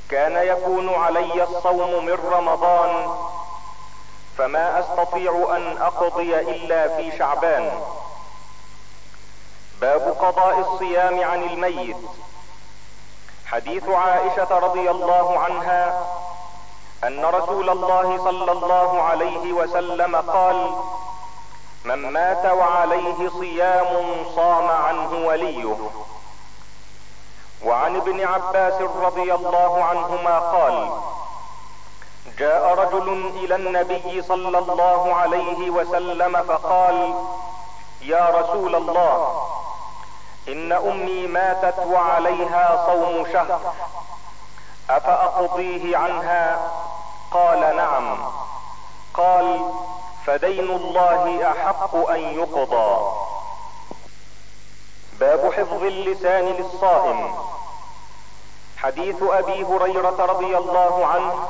كان 0.10 0.48
يكون 0.48 0.94
علي 0.94 1.44
الصوم 1.44 2.06
من 2.06 2.18
رمضان 2.32 3.16
فما 4.40 4.80
أستطيع 4.80 5.48
أن 5.56 5.78
أقضي 5.82 6.40
إلا 6.40 6.88
في 6.98 7.18
شعبان. 7.18 7.82
باب 9.82 10.16
قضاء 10.20 10.60
الصيام 10.60 11.24
عن 11.24 11.44
الميت. 11.44 11.98
حديث 13.46 13.90
عائشة 13.90 14.60
رضي 14.60 14.92
الله 14.92 15.40
عنها 15.40 16.08
أن 17.04 17.26
رسول 17.26 17.70
الله 17.70 18.18
صلى 18.18 18.52
الله 18.52 19.02
عليه 19.02 19.54
وسلم 19.54 20.16
قال 20.16 20.72
من 21.84 22.12
مات 22.12 22.46
وعليه 22.46 23.30
صيام 23.40 24.26
صام 24.36 24.68
عنه 24.68 25.28
وليه. 25.28 25.76
وعن 27.66 27.96
ابن 27.96 28.26
عباس 28.26 28.82
رضي 28.82 29.34
الله 29.34 29.84
عنهما 29.84 30.40
قال 30.40 30.90
جاء 32.40 32.74
رجل 32.74 33.32
إلى 33.36 33.56
النبي 33.56 34.22
صلى 34.22 34.58
الله 34.58 35.14
عليه 35.16 35.70
وسلم 35.70 36.44
فقال 36.44 37.14
يا 38.02 38.30
رسول 38.30 38.76
الله 38.76 39.46
إن 40.48 40.72
أمي 40.72 41.28
ماتت 41.28 41.80
وعليها 41.80 42.86
صوم 42.86 43.26
شهر 43.34 43.74
أفأقضيه 44.90 45.98
عنها؟ 45.98 46.72
قال 47.32 47.76
نعم. 47.76 48.18
قال 49.14 49.72
فدين 50.26 50.70
الله 50.70 51.52
أحق 51.52 51.96
أن 51.96 52.20
يقضى. 52.20 53.12
باب 55.20 55.54
حفظ 55.54 55.84
اللسان 55.84 56.46
للصائم. 56.46 57.36
حديث 58.78 59.24
أبي 59.24 59.64
هريرة 59.64 60.26
رضي 60.26 60.58
الله 60.58 61.06
عنه 61.06 61.50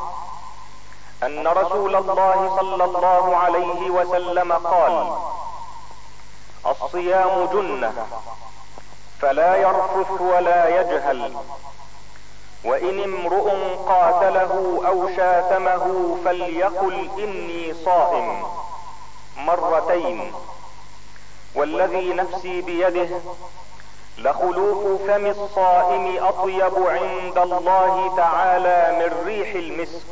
أن 1.24 1.48
رسول 1.48 1.96
الله 1.96 2.56
صلى 2.60 2.84
الله 2.84 3.36
عليه 3.38 3.90
وسلم 3.90 4.52
قال 4.54 5.12
الصيام 6.66 7.46
جنة 7.46 8.08
فلا 9.22 9.56
يرفث 9.56 10.22
ولا 10.22 10.82
يجهل 10.82 11.36
وإن 12.66 13.04
امرؤ 13.04 13.50
قاتله 13.88 14.82
أو 14.88 15.10
شاتمه 15.16 16.18
فليقل 16.26 17.10
إني 17.18 17.74
صائم 17.74 18.44
مرتين 19.38 20.34
والذي 21.56 22.14
نفسي 22.14 22.62
بيده 22.62 23.10
لخلوف 24.18 25.02
فم 25.02 25.26
الصائم 25.26 26.24
أطيب 26.26 26.88
عند 26.88 27.38
الله 27.38 28.14
تعالى 28.18 28.98
من 29.00 29.26
ريح 29.26 29.56
المسك. 29.56 30.06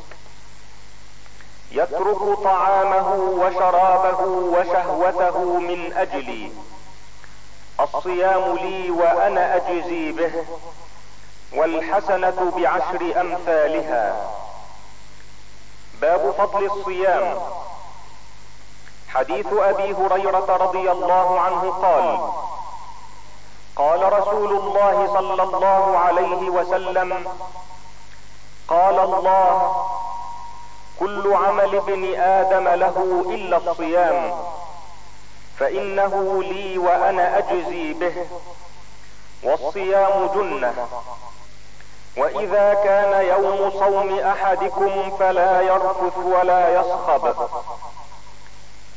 يترك 1.72 2.40
طعامه 2.44 3.14
وشرابه 3.14 4.22
وشهوته 4.26 5.60
من 5.60 5.94
أجلي. 5.94 6.52
الصيام 7.80 8.56
لي 8.58 8.92
وأنا 8.92 9.56
أجزي 9.56 10.12
به 10.12 10.46
والحسنة 11.54 12.52
بعشر 12.58 13.22
أمثالها. 13.22 14.32
باب 16.02 16.32
فضل 16.38 16.66
الصيام. 16.66 17.40
حديث 19.14 19.48
أبي 19.54 19.94
هريرة 19.94 20.58
رضي 20.58 20.92
الله 20.92 21.40
عنه 21.40 21.72
قال 21.72 22.32
قال 23.76 24.14
رسول 24.14 24.52
الله 24.52 25.08
صلى 25.14 25.44
الله 25.44 25.98
عليه 25.98 26.50
وسلم 26.50 27.28
قال 28.68 29.00
الله 29.00 29.86
كل 31.00 31.34
عمل 31.34 31.76
ابن 31.76 32.16
آدم 32.16 32.68
له 32.68 33.26
إلا 33.30 33.58
الصيام. 33.58 34.32
فإنه 35.60 36.44
لي 36.44 36.78
وأنا 36.78 37.38
أجزي 37.38 37.94
به. 37.94 38.26
والصيام 39.44 40.30
جنة. 40.36 40.88
وإذا 42.18 42.74
كان 42.74 43.26
يوم 43.26 43.72
صوم 43.80 44.20
أحدكم 44.20 45.18
فلا 45.20 45.62
يرفث 45.62 46.18
ولا 46.18 46.80
يصخب. 46.80 47.50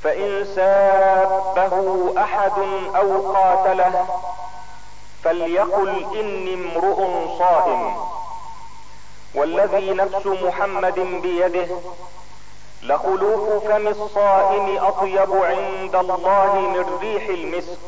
فإن 0.03 0.45
سابه 0.57 2.15
أحد 2.23 2.59
أو 2.97 3.33
قاتله 3.33 4.07
فليقل 5.25 6.07
إني 6.21 6.55
امرؤ 6.55 7.29
صائم. 7.39 7.97
والذي 9.35 9.90
نفس 9.90 10.27
محمد 10.27 11.01
بيده 11.01 11.69
لخلوف 12.83 13.64
فم 13.64 13.88
الصائم 13.88 14.85
أطيب 14.85 15.33
عند 15.35 15.95
الله 15.97 16.55
من 16.55 16.99
ريح 17.01 17.29
المسك. 17.29 17.79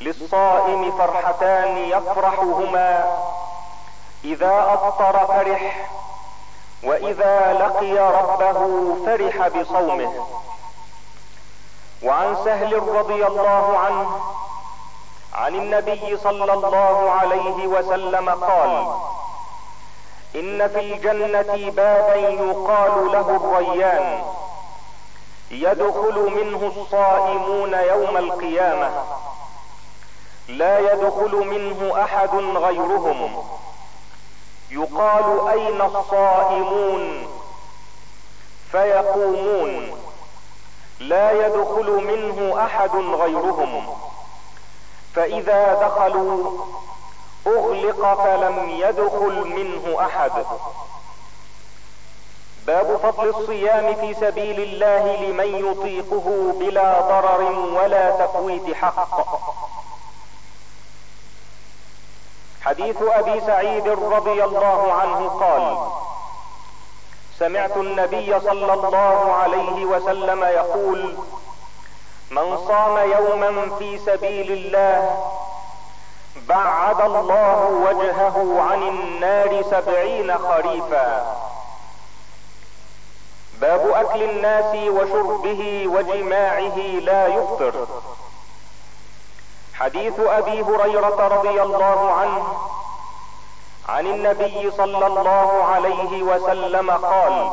للصائم 0.00 0.92
فرحتان 0.98 1.76
يفرحهما 1.78 3.16
إذا 4.24 4.64
أفطر 4.74 5.26
فرح 5.26 5.88
وإذا 6.84 7.52
لقي 7.52 7.92
ربه 7.98 8.94
فرح 9.06 9.48
بصومه. 9.48 10.26
وعن 12.02 12.36
سهل 12.44 12.88
رضي 12.88 13.26
الله 13.26 13.78
عنه 13.78 14.20
عن 15.34 15.54
النبي 15.54 16.16
صلى 16.16 16.52
الله 16.52 17.10
عليه 17.10 17.66
وسلم 17.66 18.28
قال 18.30 18.86
إن 20.34 20.68
في 20.68 20.80
الجنة 20.80 21.70
بابا 21.70 22.14
يقال 22.14 23.12
له 23.12 23.36
الريان. 23.36 24.24
يدخل 25.50 26.30
منه 26.36 26.72
الصائمون 26.76 27.74
يوم 27.74 28.16
القيامة. 28.16 28.90
لا 30.48 30.78
يدخل 30.78 31.46
منه 31.46 32.02
أحد 32.02 32.34
غيرهم. 32.34 33.44
يقال 34.70 35.48
أين 35.48 35.80
الصائمون؟ 35.80 37.26
فيقومون. 38.72 40.02
لا 41.00 41.46
يدخل 41.46 41.90
منه 41.90 42.64
أحد 42.64 42.96
غيرهم. 42.96 43.96
فإذا 45.14 45.74
دخلوا 45.74 46.64
أغلق 47.46 48.22
فلم 48.24 48.70
يدخل 48.70 49.44
منه 49.44 50.06
أحد. 50.06 50.32
باب 52.66 52.96
فضل 52.96 53.28
الصيام 53.28 53.94
في 53.94 54.14
سبيل 54.14 54.60
الله 54.60 55.16
لمن 55.16 55.70
يطيقه 55.70 56.52
بلا 56.58 57.00
ضرر 57.00 57.42
ولا 57.52 58.10
تفويت 58.10 58.74
حق. 58.74 59.38
حديث 62.62 62.96
أبي 63.02 63.40
سعيد 63.40 63.88
رضي 63.88 64.44
الله 64.44 64.92
عنه 64.92 65.28
قال 65.28 65.76
سمعت 67.38 67.76
النبي 67.76 68.40
صلى 68.40 68.72
الله 68.72 69.32
عليه 69.32 69.84
وسلم 69.84 70.44
يقول 70.44 71.14
من 72.30 72.56
صام 72.68 73.10
يوما 73.10 73.76
في 73.78 73.98
سبيل 73.98 74.52
الله 74.52 75.24
بعد 76.48 77.00
الله 77.00 77.66
وجهه 77.66 78.62
عن 78.70 78.82
النار 78.82 79.62
سبعين 79.70 80.38
خريفا. 80.38 81.36
باب 83.60 83.90
أكل 83.90 84.22
الناس 84.22 84.74
وشربه 84.74 85.84
وجماعه 85.86 86.76
لا 86.78 87.26
يفطر. 87.26 87.86
حديث 89.74 90.20
أبي 90.20 90.62
هريرة 90.62 91.28
رضي 91.28 91.62
الله 91.62 92.12
عنه 92.12 92.44
عن 93.88 94.06
النبي 94.06 94.70
صلى 94.70 95.06
الله 95.06 95.64
عليه 95.64 96.22
وسلم 96.22 96.90
قال 96.90 97.50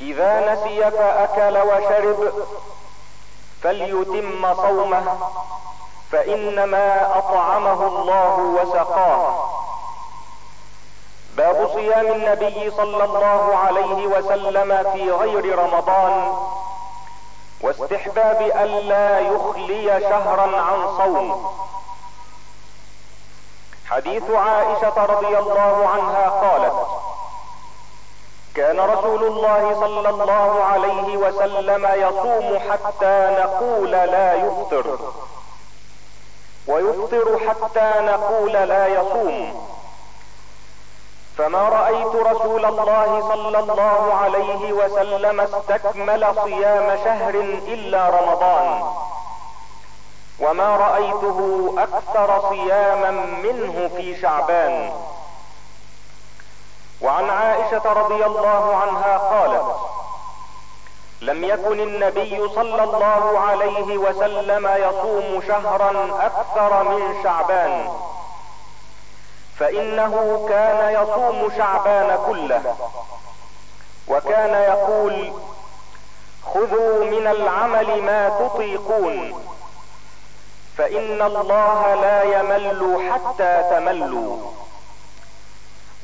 إذا 0.00 0.52
نسي 0.52 0.90
فأكل 0.90 1.58
وشرب 1.58 2.32
فليتم 3.62 4.54
صومه 4.54 5.18
فإنما 6.12 7.18
أطعمه 7.18 7.86
الله 7.86 8.38
وسقاه. 8.38 9.50
باب 11.36 11.70
صيام 11.74 12.06
النبي 12.06 12.70
صلى 12.70 13.04
الله 13.04 13.56
عليه 13.56 14.06
وسلم 14.06 14.92
في 14.92 15.10
غير 15.12 15.58
رمضان 15.58 16.32
واستحباب 17.60 18.40
الا 18.40 19.20
يخلي 19.20 20.00
شهرا 20.00 20.60
عن 20.60 20.96
صوم. 20.98 21.54
حديث 23.90 24.30
عائشة 24.30 25.04
رضي 25.04 25.38
الله 25.38 25.88
عنها 25.88 26.28
قالت 26.28 26.86
كان 28.54 28.80
رسول 28.80 29.24
الله 29.24 29.74
صلى 29.80 30.08
الله 30.08 30.64
عليه 30.64 31.16
وسلم 31.16 31.88
يصوم 31.94 32.58
حتى 32.70 33.36
نقول 33.40 33.90
لا 33.90 34.34
يفطر. 34.34 34.98
ويفطر 36.70 37.38
حتى 37.48 37.92
نقول 38.00 38.52
لا 38.52 38.86
يصوم. 38.86 39.66
فما 41.38 41.68
رأيت 41.68 42.14
رسول 42.14 42.64
الله 42.64 43.20
صلى 43.28 43.58
الله 43.58 44.14
عليه 44.14 44.72
وسلم 44.72 45.40
استكمل 45.40 46.34
صيام 46.44 46.98
شهر 47.04 47.34
إلا 47.74 48.08
رمضان. 48.08 48.92
وما 50.40 50.76
رأيته 50.76 51.38
أكثر 51.78 52.48
صياما 52.48 53.10
منه 53.44 53.90
في 53.96 54.20
شعبان. 54.22 54.92
وعن 57.02 57.30
عائشة 57.30 57.92
رضي 57.92 58.26
الله 58.26 58.76
عنها 58.76 59.18
قالت 59.18 59.89
لم 61.20 61.44
يكن 61.44 61.80
النبي 61.80 62.48
صلى 62.48 62.84
الله 62.84 63.38
عليه 63.38 63.98
وسلم 63.98 64.66
يصوم 64.66 65.42
شهرا 65.48 66.18
أكثر 66.26 66.82
من 66.84 67.22
شعبان. 67.22 67.88
فإنه 69.58 70.46
كان 70.48 71.02
يصوم 71.02 71.52
شعبان 71.56 72.18
كله. 72.26 72.76
كان 74.20 74.54
يقول 74.54 75.32
خذوا 76.54 77.04
من 77.04 77.26
العمل 77.26 78.02
ما 78.02 78.28
تطيقون. 78.28 79.44
فإن 80.78 81.22
الله 81.22 81.94
لا 81.94 82.22
يمل 82.22 83.10
حتى 83.12 83.62
تملوا. 83.70 84.36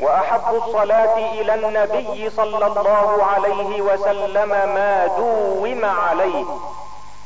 وأحب 0.01 0.55
الصلاة 0.55 1.19
إلى 1.19 1.55
النبي 1.55 2.31
صلى 2.31 2.67
الله 2.67 3.25
عليه 3.25 3.83
وسلم 3.83 4.49
ما 4.49 5.07
دوم 5.07 5.85
عليه 5.85 6.45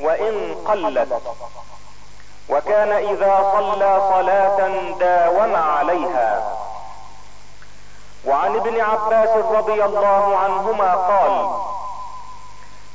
وإن 0.00 0.54
قلت. 0.68 1.22
وكان 2.50 2.92
إذا 2.92 3.52
صلى 3.54 4.00
صلاة 4.12 4.58
داوم 4.98 5.56
عليها. 5.56 6.56
وعن 8.26 8.56
ابن 8.56 8.80
عباس 8.80 9.28
رضي 9.52 9.84
الله 9.84 10.36
عنهما 10.36 10.94
قال 10.94 11.50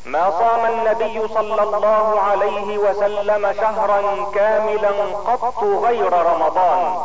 ما 0.06 0.30
صام 0.30 0.66
النبي 0.66 1.28
صلى 1.28 1.64
الله 1.64 2.22
عليه 2.22 2.78
وسلم 2.78 3.54
شهرا 3.54 4.02
كاملا 4.36 4.92
قط 5.16 5.64
غير 5.64 6.14
رمضان. 6.14 6.98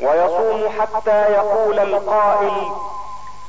ويصوم 0.00 0.68
حتى 0.80 1.32
يقول 1.32 1.78
القائل 1.78 2.72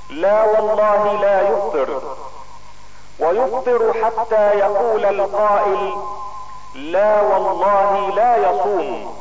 لا 0.10 0.44
والله 0.44 1.22
لا 1.22 1.42
يفطر. 1.42 2.02
ويفطر 3.20 3.94
حتى 4.04 4.60
يقول 4.60 5.06
القائل 5.06 5.94
لا 6.76 7.22
والله 7.22 8.10
لا 8.16 8.38
يصوم. 8.38 9.16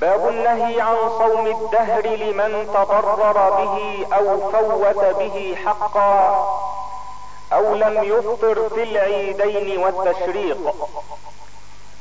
باب 0.00 0.28
النهي 0.28 0.80
عن 0.80 0.96
صوم 1.18 1.46
الدهر 1.46 2.06
لمن 2.06 2.66
تضرر 2.74 3.50
به 3.50 4.06
أو 4.16 4.50
فوت 4.50 5.04
به 5.04 5.56
حقا 5.66 6.48
أو 7.52 7.74
لم 7.74 8.04
يفطر 8.04 8.68
في 8.68 8.82
العيدين 8.82 9.84
والتشريق. 9.84 10.74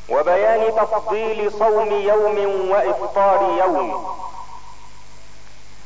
وبيان 0.09 0.75
تفضيل 0.75 1.51
صوم 1.51 1.91
يوم 1.91 2.69
وإفطار 2.71 3.39
يوم. 3.59 4.15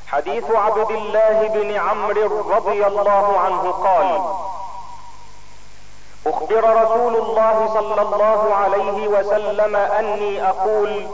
حديث 0.07 0.51
عبد 0.51 0.91
الله 0.91 1.47
بن 1.47 1.75
عمرو 1.75 2.51
رضي 2.51 2.87
الله 2.87 3.39
عنه 3.39 3.71
قال 3.71 4.21
أخبر 6.27 6.83
رسول 6.83 7.15
الله 7.15 7.69
صلى 7.73 8.01
الله 8.01 8.55
عليه 8.55 9.07
وسلم 9.07 9.75
أني 9.75 10.49
أقول 10.49 11.07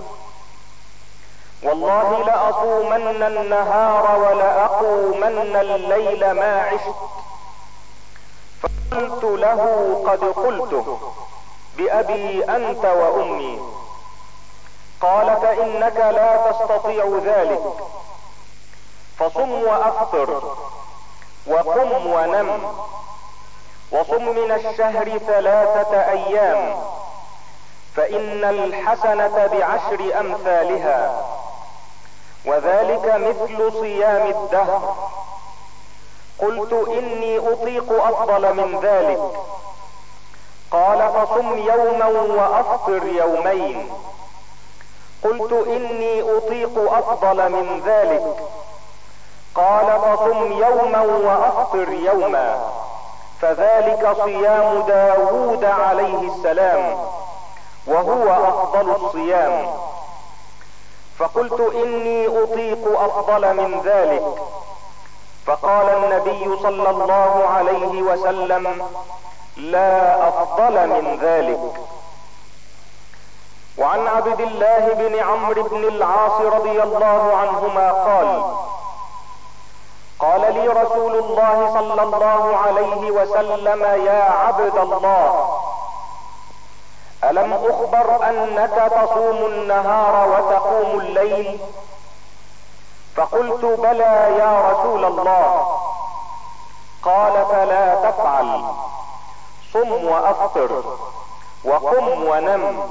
والله 1.64 2.24
لأصومن 2.24 3.24
النهار 3.24 4.20
ولأقومن 4.20 5.56
الليل 5.56 6.32
ما 6.32 6.62
عشت 6.62 7.00
فقلت 8.62 9.24
له 9.24 9.62
قد 10.08 10.24
قلته. 10.24 11.00
بأبي 11.78 12.44
أنت 12.44 12.86
وأمي. 12.86 13.60
قال 15.02 15.38
فإنك 15.42 15.98
لا 15.98 16.52
تستطيع 16.52 17.20
ذلك. 17.26 17.64
فصم 19.20 19.52
وأفطر 19.52 20.56
وقم 21.48 22.08
ونم 22.08 22.74
وصم 23.92 24.30
من 24.30 24.52
الشهر 24.52 25.18
ثلاثة 25.18 26.12
أيام 26.12 26.76
فإن 27.96 28.44
الحسنة 28.44 29.48
بعشر 29.48 30.20
أمثالها 30.20 31.26
وذلك 32.46 33.06
مثل 33.06 33.72
صيام 33.80 34.28
الدهر. 34.28 34.96
قلت 36.40 36.74
إني 36.74 37.38
أطيق 37.38 38.04
أفضل 38.04 38.54
من 38.54 38.80
ذلك. 38.80 39.32
قال 40.74 41.10
فصم 41.10 41.58
يوما 41.58 42.08
وأفطر 42.08 43.04
يومين. 43.06 43.90
قلت 45.24 45.68
إني 45.68 46.38
أطيق 46.38 46.94
أفضل 46.94 47.52
من 47.52 47.82
ذلك. 47.86 48.36
قال 49.56 50.00
فصم 50.02 50.52
يوما 50.52 51.02
وأفطر 51.02 51.90
يوما. 51.90 52.72
فذلك 53.42 54.16
صيام 54.24 54.82
داود 54.82 55.66
عليه 55.66 56.32
السلام 56.36 56.98
وهو 57.88 58.34
أفضل 58.34 58.96
الصيام. 58.96 59.68
فقلت 61.20 61.60
إني 61.76 62.28
أطيق 62.28 63.02
أفضل 63.02 63.54
من 63.54 63.82
ذلك. 63.86 64.26
فقال 65.46 65.90
النبي 65.90 66.58
صلى 66.64 66.90
الله 66.90 67.48
عليه 67.48 68.02
وسلم 68.02 68.88
لا 69.58 70.28
أفضل 70.28 70.88
من 70.88 71.20
ذلك. 71.22 71.74
وعن 73.78 74.08
عبد 74.08 74.42
الله 74.42 74.94
بن 74.94 75.20
عمرو 75.20 75.64
بن 75.64 75.84
العاص 75.84 76.42
رضي 76.42 76.84
الله 76.84 77.38
عنهما 77.38 77.92
قال 77.92 78.44
قال 80.20 80.54
لي 80.54 80.68
رسول 80.68 81.16
الله 81.16 81.74
صلى 81.74 82.04
الله 82.04 82.58
عليه 82.58 83.12
وسلم 83.12 83.84
يا 84.06 84.24
عبد 84.24 84.78
الله 84.78 85.60
ألم 87.24 87.54
أخبر 87.54 88.30
أنك 88.30 88.92
تصوم 88.92 89.46
النهار 89.46 90.30
وتقوم 90.30 91.00
الليل؟ 91.00 91.60
فقلت 93.16 93.66
بلى 93.66 94.36
يا 94.40 94.72
رسول 94.72 95.06
الله. 95.06 95.78
قال 97.04 97.46
فلا 97.52 97.96
تفعل. 97.96 98.64
صم 99.74 100.06
وافطر 100.06 100.84
وقم 101.66 102.24
ونم 102.24 102.90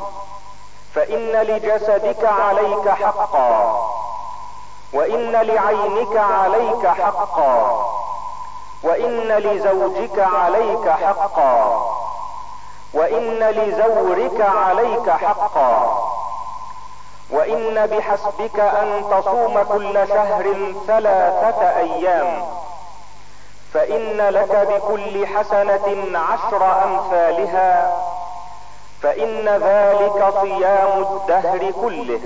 فان 0.94 1.32
لجسدك 1.32 2.24
عليك 2.24 2.88
حقا 2.88 3.88
وان 4.92 5.32
لعينك 5.32 6.16
عليك 6.16 6.86
حقا 6.86 7.86
وان 8.82 9.28
لزوجك 9.28 10.18
عليك 10.18 10.88
حقا 10.88 11.82
وان 12.94 13.38
لزورك 13.38 14.40
عليك 14.40 15.10
حقا 15.10 16.02
وان 17.30 17.86
بحسبك 17.86 18.60
ان 18.60 19.04
تصوم 19.10 19.62
كل 19.62 20.08
شهر 20.08 20.74
ثلاثة 20.86 21.76
أيام 21.78 22.44
فإن 23.74 24.16
لك 24.16 24.68
بكل 24.68 25.26
حسنة 25.26 26.18
عشر 26.18 26.84
أمثالها 26.84 27.92
فإن 29.02 29.48
ذلك 29.48 30.34
صيام 30.42 31.02
الدهر 31.02 31.70
كله. 31.80 32.20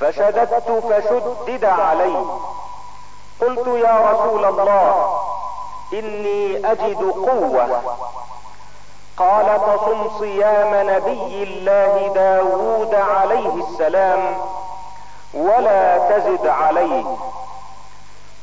فشددت 0.00 0.70
فشدد 0.70 1.64
علي. 1.64 2.24
قلت 3.40 3.66
يا 3.66 4.10
رسول 4.10 4.44
الله 4.44 5.20
إني 5.92 6.72
أجد 6.72 7.02
قوة. 7.02 7.82
قال 9.16 9.60
تصم 9.60 10.18
صيام 10.18 10.90
نبي 10.90 11.42
الله 11.42 12.12
داود 12.14 12.94
عليه 12.94 13.54
السلام 13.68 14.36
ولا 15.34 15.98
تزد 15.98 16.46
عليه. 16.46 17.04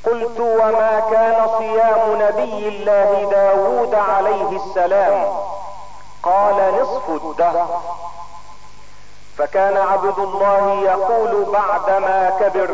قلت 0.05 0.39
وما 0.39 0.99
كان 1.11 1.47
صيام 1.57 2.21
نبي 2.21 2.67
الله 2.67 3.29
داود 3.31 3.95
عليه 3.95 4.49
السلام. 4.65 5.33
قال 6.23 6.81
نصف 6.81 7.09
الدهر. 7.09 7.81
فكان 9.37 9.77
عبد 9.77 10.19
الله 10.19 10.81
يقول 10.81 11.45
بعدما 11.45 12.29
كبر 12.39 12.69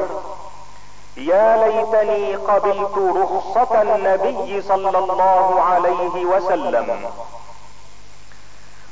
يا 1.18 1.58
ليتني 1.58 2.36
قبلت 2.36 2.98
رخصة 2.98 3.82
النبي 3.82 4.62
صلى 4.62 4.98
الله 4.98 5.62
عليه 5.62 6.26
وسلم. 6.26 7.12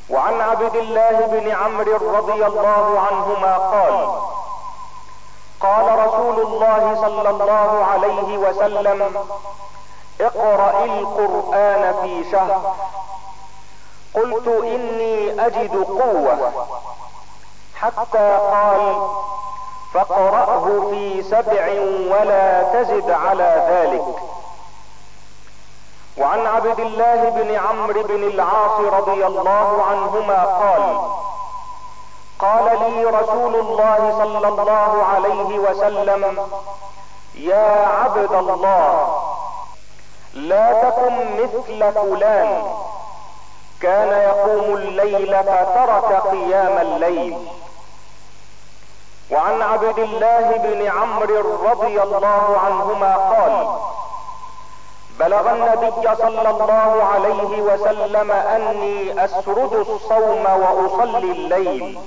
وعن 0.09 0.41
عبد 0.41 0.75
الله 0.75 1.25
بن 1.25 1.51
عمرو 1.51 2.15
رضي 2.17 2.45
الله 2.45 2.99
عنهما 2.99 3.57
قال 3.57 4.07
قال 5.65 5.87
رسول 6.07 6.39
الله 6.39 6.95
صلى 7.01 7.29
الله 7.29 7.85
عليه 7.91 8.37
وسلم 8.37 9.15
اقرأ 10.21 10.83
القرآن 10.85 11.93
في 12.01 12.31
شهر. 12.31 12.75
قلت 14.13 14.47
إني 14.47 15.45
أجد 15.45 15.75
قوة. 15.83 16.51
حتى 17.75 18.37
قال 18.51 19.07
فاقرأه 19.93 20.89
في 20.89 21.23
سبع 21.23 21.65
ولا 22.11 22.63
تزد 22.63 23.11
على 23.11 23.49
ذلك. 23.69 24.07
وعن 26.17 26.47
عبد 26.47 26.79
الله 26.79 27.29
بن 27.29 27.55
عمرو 27.55 28.03
بن 28.03 28.23
العاص 28.23 28.79
رضي 28.79 29.25
الله 29.25 29.83
عنهما 29.89 30.43
قال 30.43 30.83
قال 32.45 32.79
لي 32.93 33.05
رسول 33.05 33.55
الله 33.55 33.99
صلى 34.19 34.47
الله 34.47 35.03
عليه 35.13 35.59
وسلم 35.59 36.37
يا 37.35 37.87
عبد 37.87 38.31
الله 38.33 39.07
لا 40.33 40.65
تكن 40.89 41.15
مثل 41.43 41.93
فلان 41.93 42.63
كان 43.81 44.11
يقوم 44.29 44.75
الليل 44.75 45.43
فترك 45.43 46.09
قيام 46.31 46.77
الليل. 46.77 47.37
وعن 49.31 49.61
عبد 49.61 49.99
الله 49.99 50.51
بن 50.57 50.87
عمرو 50.87 51.69
رضي 51.69 52.01
الله 52.03 52.57
عنهما 52.65 53.15
قال 53.15 53.67
بلغ 55.19 55.51
النبي 55.51 56.15
صلى 56.15 56.49
الله 56.49 57.03
عليه 57.13 57.61
وسلم 57.61 58.31
أني 58.31 59.25
أسرد 59.25 59.73
الصوم 59.73 60.45
وأصلي 60.45 61.31
الليل 61.31 61.99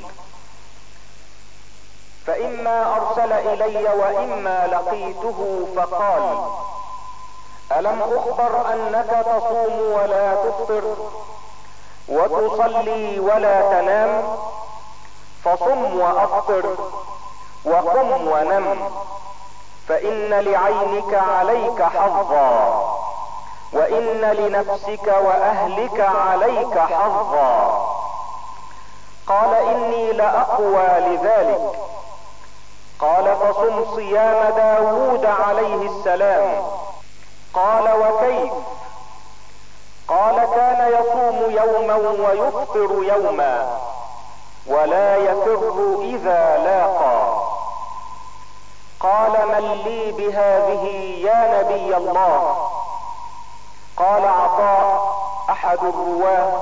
فإما 2.28 2.96
أرسل 2.96 3.32
إلي 3.32 3.88
وإما 3.88 4.66
لقيته 4.66 5.68
فقال 5.76 6.38
ألم 7.78 8.02
أخبر 8.02 8.72
أنك 8.72 9.26
تصوم 9.26 9.92
ولا 9.92 10.34
تفطر؟ 10.34 10.82
وتصلي 12.08 13.20
ولا 13.20 13.60
تنام؟ 13.60 14.36
فصم 15.44 16.00
وأفطر 16.00 16.76
وقم 17.64 18.28
ونم 18.28 18.90
فإن 19.88 20.28
لعينك 20.30 21.14
عليك 21.14 21.82
حظا 21.82 22.84
وإن 23.72 24.20
لنفسك 24.20 25.06
وأهلك 25.06 26.00
عليك 26.00 26.78
حظا. 26.78 27.84
قال 29.26 29.54
إني 29.54 30.12
لأقوى 30.12 30.88
لذلك. 30.98 31.78
قال 33.00 33.36
فصم 33.36 33.96
صيام 33.96 34.54
داود 34.56 35.26
عليه 35.26 35.90
السلام. 35.90 36.62
قال 37.54 37.84
وكيف؟ 38.02 38.52
قال 40.08 40.36
كان 40.36 40.92
يصوم 40.92 41.50
يوما 41.50 41.96
ويفطر 41.96 42.90
يوما 43.02 43.78
ولا 44.66 45.16
يفر 45.16 45.96
إذا 46.02 46.58
لاقى. 46.64 47.38
قال 49.00 49.32
من 49.48 49.82
لي 49.84 50.12
بهذه 50.12 50.84
يا 51.24 51.60
نبي 51.60 51.96
الله. 51.96 52.68
قال 53.96 54.24
عطاء 54.24 55.18
أحد 55.50 55.78
الرواة. 55.78 56.52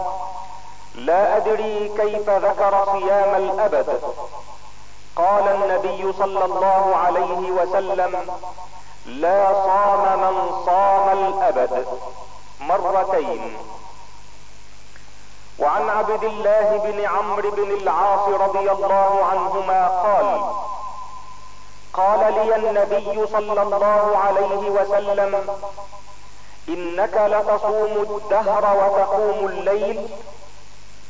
لا 0.95 1.37
أدري 1.37 1.89
كيف 1.89 2.31
ذكر 2.31 2.85
صيام 2.85 3.35
الأبد. 3.35 4.03
قال 5.17 5.49
النبي 5.49 6.13
صلى 6.13 6.45
الله 6.45 6.97
عليه 6.97 7.51
وسلم 7.51 8.13
لا 9.07 9.53
صام 9.53 10.21
من 10.21 10.65
صام 10.67 11.09
الأبد 11.19 11.87
مرتين. 12.61 13.57
وعن 15.59 15.91
عبد 15.91 16.25
الله 16.25 16.77
بن 16.85 17.05
عمرو 17.05 17.51
بن 17.51 17.71
العاص 17.71 18.29
رضي 18.29 18.71
الله 18.71 19.25
عنهما 19.25 19.89
قال 19.89 20.41
قال 21.93 22.35
لي 22.35 22.57
النبي 22.57 23.27
صلى 23.27 23.63
الله 23.63 24.19
عليه 24.19 24.71
وسلم 24.71 25.59
إنك 26.69 27.15
لتصوم 27.17 27.93
الدهر 28.03 28.65
وتقوم 28.77 29.47
الليل؟ 29.49 30.09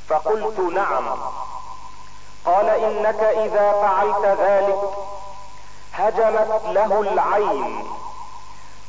فقلت 0.08 0.58
نعم. 0.60 1.16
قال 2.46 2.68
إنك 2.68 3.22
إذا 3.22 3.72
فعلت 3.72 4.38
ذلك 4.40 4.78
هجمت 5.94 6.62
له 6.66 7.00
العين 7.00 7.84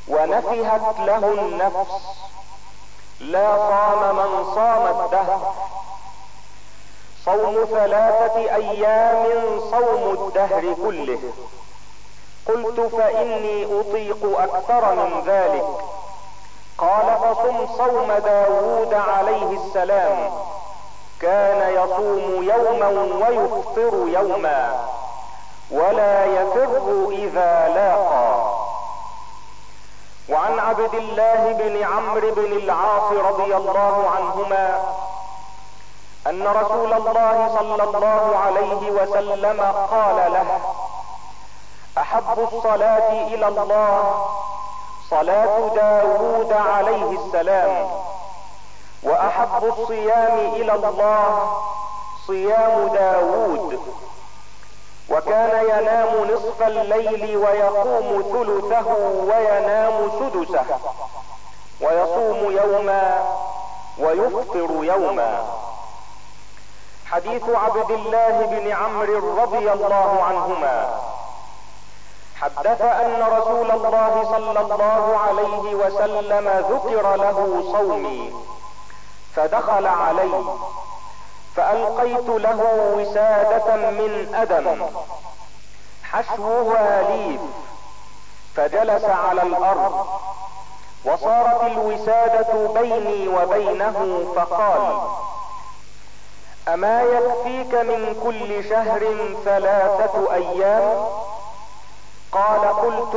ونفهت 0.08 0.98
له 0.98 1.32
النفس 1.32 1.92
لا 3.20 3.56
صام 3.56 4.16
من 4.16 4.54
صام 4.54 4.86
الدهر. 4.86 5.54
صوم 7.24 7.64
ثلاثة 7.70 8.54
أيام 8.54 9.24
صوم 9.70 10.12
الدهر 10.12 10.74
كله. 10.74 11.18
قلت 12.46 12.80
فإني 12.80 13.80
أطيق 13.80 14.40
أكثر 14.40 14.94
من 14.94 15.22
ذلك. 15.26 15.66
قال 16.78 17.16
فصم 17.18 17.66
صوم 17.76 18.12
داود 18.12 18.94
عليه 18.94 19.58
السلام. 19.64 20.30
كان 21.20 21.74
يصوم 21.74 22.42
يوما 22.42 22.88
ويفطر 23.28 24.08
يوما 24.08 24.88
ولا 25.70 26.24
يفر 26.24 27.08
إذا 27.10 27.68
لاقى. 27.74 28.58
وعن 30.28 30.58
عبد 30.58 30.94
الله 30.94 31.52
بن 31.52 31.82
عمرو 31.82 32.34
بن 32.34 32.52
العاص 32.52 33.12
رضي 33.12 33.56
الله 33.56 34.10
عنهما 34.16 34.80
أن 36.26 36.46
رسول 36.46 36.92
الله 36.92 37.50
صلى 37.58 37.82
الله 37.84 38.36
عليه 38.36 38.90
وسلم 38.90 39.60
قال 39.90 40.32
له 40.32 40.60
أحب 41.98 42.48
الصلاة 42.52 43.12
إلى 43.12 43.48
الله 43.48 44.26
صلاة 45.10 45.68
داود 45.74 46.52
عليه 46.52 47.18
السلام. 47.18 47.88
وأحب 49.02 49.64
الصيام 49.64 50.38
إلى 50.38 50.74
الله 50.74 51.52
صيام 52.26 52.88
داود 52.88 53.80
وكان 55.10 55.64
ينام 55.64 56.30
نصف 56.32 56.62
الليل 56.62 57.36
ويقوم 57.36 58.22
ثلثه 58.32 58.88
وينام 59.30 60.10
سدسه. 60.18 60.64
ويصوم 61.80 62.50
يوما 62.50 63.28
ويفطر 63.98 64.84
يوما. 64.84 65.44
حديث 67.06 67.48
عبد 67.48 67.90
الله 67.90 68.46
بن 68.46 68.72
عمرو 68.72 69.42
رضي 69.42 69.72
الله 69.72 70.22
عنهما. 70.22 71.00
حدث 72.40 72.82
أن 72.82 73.22
رسول 73.38 73.70
الله 73.70 74.24
صلى 74.24 74.60
الله 74.60 75.18
عليه 75.18 75.74
وسلم 75.74 76.48
ذكر 76.70 77.16
له 77.16 77.62
صومي. 77.72 78.34
فدخل 79.38 79.86
علي 79.86 80.44
فألقيت 81.56 82.28
له 82.28 82.92
وسادة 82.96 83.76
من 83.76 84.34
أدم 84.34 84.86
حشوها 86.02 87.02
ليف 87.02 87.40
فجلس 88.56 89.04
على 89.04 89.42
الأرض 89.42 90.06
وصارت 91.04 91.62
الوسادة 91.62 92.80
بيني 92.80 93.28
وبينه 93.28 94.26
فقال 94.36 95.00
أما 96.68 97.02
يكفيك 97.02 97.74
من 97.74 98.20
كل 98.24 98.68
شهر 98.68 99.00
ثلاثة 99.44 100.34
أيام؟ 100.34 101.04
قال 102.32 102.60
قلت 102.60 103.14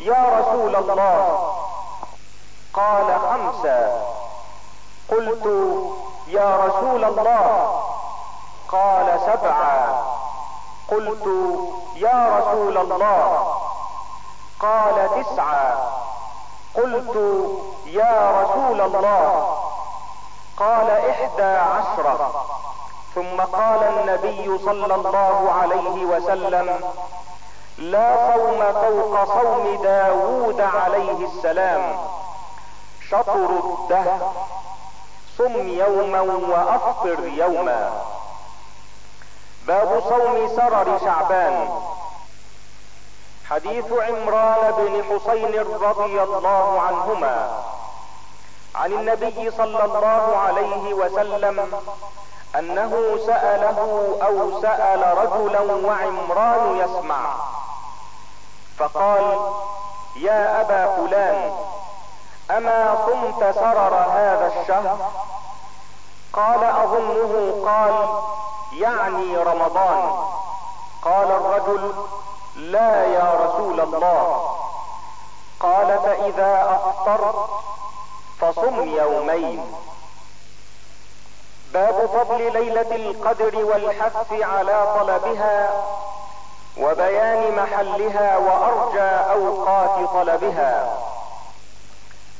يا 0.00 0.26
رسول 0.38 0.76
الله. 0.76 1.52
قال 2.74 3.18
خمسا 3.20 4.02
قلت 5.10 5.46
يا 6.28 6.56
رسول 6.56 7.04
الله. 7.04 7.46
قال 8.68 9.20
سبعا. 9.26 10.02
قلت 10.90 11.26
يا 11.96 12.38
رسول 12.38 12.78
الله. 12.78 13.56
قال 14.60 15.24
تسعا. 15.24 15.74
قلت 16.74 17.16
يا 17.86 18.42
رسول 18.42 18.80
الله. 18.80 19.56
قال 20.56 20.90
إحدى 20.90 21.56
عشرة 21.56 22.30
ثم 23.14 23.40
قال 23.40 23.82
النبي 23.82 24.58
صلى 24.58 24.94
الله 24.94 25.52
عليه 25.62 26.04
وسلم 26.04 26.80
لا 27.78 28.34
صوم 28.34 28.72
فوق 28.72 29.24
صوم 29.24 29.82
داود 29.82 30.60
عليه 30.60 31.26
السلام. 31.26 31.98
شطر 33.10 33.50
الدهر. 33.64 34.32
صم 35.40 35.68
يوما 35.68 36.20
وأفطر 36.20 37.18
يوما. 37.24 38.02
باب 39.66 40.02
صوم 40.08 40.56
سرر 40.56 40.98
شعبان. 40.98 41.68
حديث 43.50 43.84
عمران 43.92 44.72
بن 44.78 45.04
حسين 45.08 45.54
رضي 45.60 46.22
الله 46.22 46.80
عنهما. 46.80 47.62
عن 48.74 48.92
النبي 48.92 49.50
صلى 49.50 49.84
الله 49.84 50.36
عليه 50.36 50.94
وسلم 50.94 51.82
أنه 52.58 53.18
سأله 53.26 53.80
أو 54.22 54.60
سأل 54.62 55.02
رجلا 55.18 55.60
وعمران 55.60 56.76
يسمع. 56.76 57.34
فقال 58.78 59.52
يا 60.16 60.60
أبا 60.60 60.96
فلان 60.96 61.52
أما 62.50 63.06
صمت 63.06 63.54
سرر 63.54 63.94
هذا 63.94 64.52
الشهر؟ 64.60 64.98
قال 66.32 66.64
أظنه 66.64 67.62
قال 67.66 68.08
يعني 68.72 69.36
رمضان. 69.36 70.12
قال 71.02 71.30
الرجل 71.30 71.94
لا 72.56 73.04
يا 73.04 73.34
رسول 73.34 73.80
الله. 73.80 74.56
قال 75.60 75.98
فإذا 75.98 76.80
أفطرت 76.80 77.50
يومين. 78.88 79.74
باب 81.72 82.06
فضل 82.06 82.52
ليلة 82.52 82.96
القدر 82.96 83.64
والحث 83.64 84.32
على 84.32 84.96
طلبها 85.00 85.70
وبيان 86.78 87.56
محلها 87.56 88.36
وأرجى 88.38 89.10
أوقات 89.32 90.10
طلبها. 90.10 90.98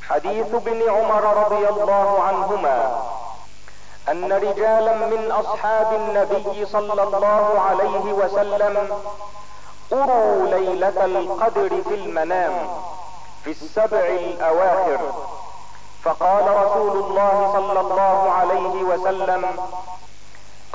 حديث 0.09 0.53
ابن 0.53 0.89
عمر 0.89 1.23
رضي 1.45 1.69
الله 1.69 2.23
عنهما. 2.23 3.10
أن 4.09 4.33
رجالا 4.33 4.93
من 4.93 5.31
أصحاب 5.31 5.93
النبي 5.93 6.65
صلى 6.65 7.03
الله 7.03 7.61
عليه 7.69 8.13
وسلم 8.13 9.01
أروا 9.93 10.47
ليلة 10.47 11.05
القدر 11.05 11.69
في 11.69 11.95
المنام 11.95 12.53
في 13.43 13.51
السبع 13.51 13.99
الأواخر. 13.99 14.99
فقال 16.03 16.65
رسول 16.65 16.97
الله 16.97 17.51
صلى 17.53 17.79
الله 17.79 18.31
عليه 18.31 18.83
وسلم 18.83 19.45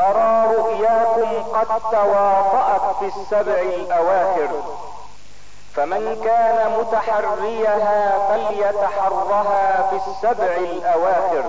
أرى 0.01 0.57
رؤياكم 0.57 1.43
قد 1.43 1.81
تواطأت 1.91 2.97
في 2.99 3.07
السبع 3.07 3.61
الأواخر 3.61 4.49
فمن 5.75 6.21
كان 6.25 6.79
متحريها 6.79 8.19
فليتحرها 8.29 9.91
في 9.91 9.97
السبع 9.97 10.55
الأواخر. 10.57 11.45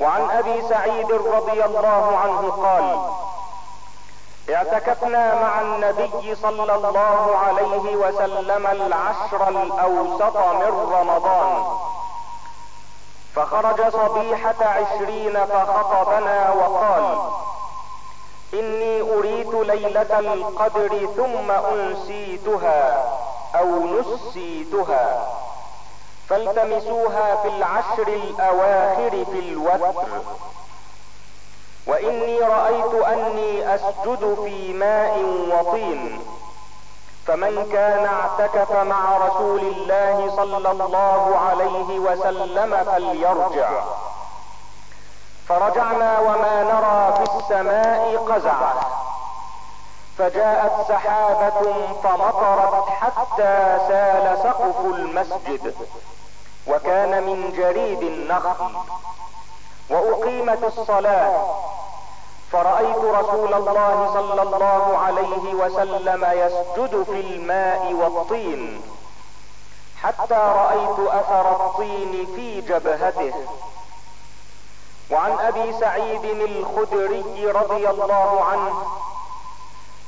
وعن 0.00 0.30
أبي 0.30 0.68
سعيد 0.68 1.12
رضي 1.12 1.64
الله 1.64 2.18
عنه 2.18 2.50
قال 2.50 2.98
اعتكفنا 4.54 5.34
مع 5.34 5.60
النبي 5.60 6.34
صلى 6.34 6.74
الله 6.74 7.36
عليه 7.36 7.96
وسلم 7.96 8.66
العشر 8.66 9.48
الأوسط 9.48 10.36
من 10.36 10.92
رمضان. 10.92 11.64
فخرج 13.34 13.88
صبيحة 13.92 14.54
عشرين 14.60 15.44
فخطبنا 15.46 16.52
وقال 16.52 17.18
إني 18.54 19.00
اريد 19.00 19.54
ليلة 19.54 20.18
القدر 20.18 21.06
ثم 21.16 21.50
أنسيتها 21.50 23.04
أو 23.54 23.66
نسيتها. 23.86 25.26
فالتمسوها 26.28 27.36
في 27.36 27.48
العشر 27.48 28.08
الأواخر 28.08 29.24
في 29.24 29.38
الوتر. 29.38 30.06
وإني 31.86 32.40
رأيت 32.40 32.94
أني 32.94 33.74
أسجد 33.74 34.34
في 34.44 34.72
ماء 34.72 35.18
وطين. 35.50 36.20
فمن 37.26 37.68
كان 37.72 38.06
اعتكف 38.06 38.72
مع 38.72 39.16
رسول 39.16 39.60
الله 39.60 40.32
صلى 40.36 40.56
الله 40.56 41.38
عليه 41.38 41.98
وسلم 41.98 42.84
فليرجع. 42.84 43.70
فرجعنا 45.48 46.18
وما 46.18 46.62
نرى 46.62 47.16
في 47.16 47.36
السماء 47.36 48.16
قزعة. 48.16 48.85
فجاءت 50.18 50.88
سحابة 50.88 51.60
فمطرت 52.02 52.88
حتى 52.88 53.78
سال 53.88 54.38
سقف 54.42 54.80
المسجد 54.84 55.74
وكان 56.66 57.22
من 57.22 57.52
جريد 57.52 58.02
النخل 58.02 58.76
وأقيمت 59.90 60.64
الصلاة. 60.64 61.56
فرأيت 62.52 62.96
رسول 62.96 63.54
الله 63.54 64.10
صلى 64.14 64.42
الله 64.42 64.98
عليه 64.98 65.54
وسلم 65.54 66.24
يسجد 66.24 67.02
في 67.02 67.20
الماء 67.20 67.92
والطين 67.92 68.82
حتى 70.02 70.34
رأيت 70.34 70.98
أثر 70.98 71.66
الطين 71.66 72.26
في 72.36 72.60
جبهته. 72.60 73.34
وعن 75.10 75.32
أبي 75.32 75.72
سعيد 75.80 76.24
الخدري 76.24 77.46
رضي 77.50 77.90
الله 77.90 78.44
عنه 78.44 78.86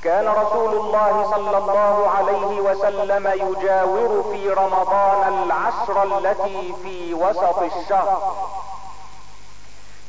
كان 0.04 0.28
رسول 0.28 0.76
الله 0.76 1.30
صلى 1.30 1.58
الله 1.58 2.10
عليه 2.10 2.60
وسلم 2.60 3.26
يجاور 3.26 4.24
في 4.32 4.50
رمضان 4.50 5.42
العشر 5.42 6.18
التي 6.18 6.74
في 6.82 7.14
وسط 7.14 7.58
الشهر. 7.58 8.36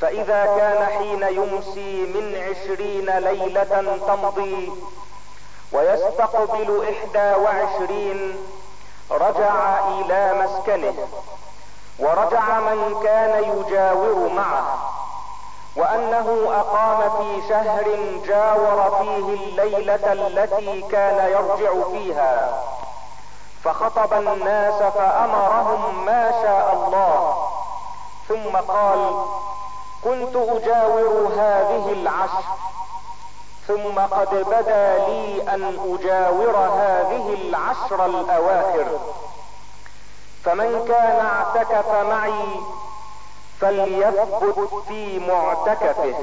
فإذا 0.01 0.45
كان 0.45 0.85
حين 0.85 1.23
يمسي 1.23 2.05
من 2.05 2.35
عشرين 2.35 3.17
ليلة 3.17 3.97
تمضي 4.07 4.71
ويستقبل 5.71 6.87
إحدى 6.89 7.41
وعشرين 7.41 8.37
رجع 9.11 9.87
إلى 9.87 10.33
مسكنه 10.43 11.07
ورجع 11.99 12.59
من 12.59 12.99
كان 13.03 13.43
يجاور 13.43 14.29
معه. 14.29 14.98
وأنه 15.79 16.27
أقام 16.51 17.09
في 17.17 17.47
شهر 17.49 17.85
جاور 18.27 18.97
فيه 19.01 19.33
الليلة 19.33 20.13
التي 20.13 20.81
كان 20.81 21.31
يرجع 21.31 21.89
فيها. 21.91 22.63
فخطب 23.63 24.13
الناس 24.13 24.73
فأمرهم 24.73 26.05
ما 26.05 26.31
شاء 26.31 26.73
الله. 26.73 27.47
ثم 28.27 28.57
قال 28.57 29.25
كنت 30.03 30.35
أجاور 30.35 31.31
هذه 31.37 31.91
العشر. 31.91 32.43
ثم 33.67 33.99
قد 33.99 34.29
بدا 34.29 35.07
لي 35.07 35.41
أن 35.41 35.63
أجاور 35.63 36.57
هذه 36.57 37.37
العشر 37.41 38.05
الأواخر. 38.05 38.87
فمن 40.45 40.85
كان 40.87 41.25
اعتكف 41.25 41.91
معي 41.91 42.61
فليثبت 43.61 44.69
في 44.87 45.19
معتكفه. 45.19 46.15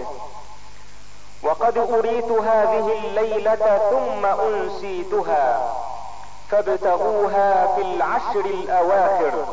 وقد 1.43 1.79
أريت 1.79 2.33
هذه 2.33 2.99
الليلة 3.05 3.81
ثم 3.91 4.27
أنسيتها 4.27 5.75
فابتغوها 6.51 7.75
في 7.75 7.83
العشر 7.83 8.45
الأواخر 8.45 9.45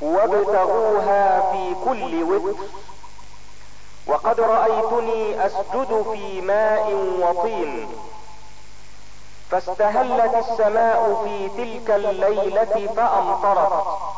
وابتغوها 0.00 1.52
في 1.52 1.74
كل 1.84 2.22
وتر. 2.22 2.58
وقد 4.06 4.40
رأيتني 4.40 5.46
أسجد 5.46 6.04
في 6.12 6.40
ماء 6.40 6.92
وطين 7.20 7.88
فاستهلت 9.50 10.34
السماء 10.34 11.22
في 11.24 11.48
تلك 11.48 11.90
الليلة 11.90 12.88
فأمطرت. 12.96 14.11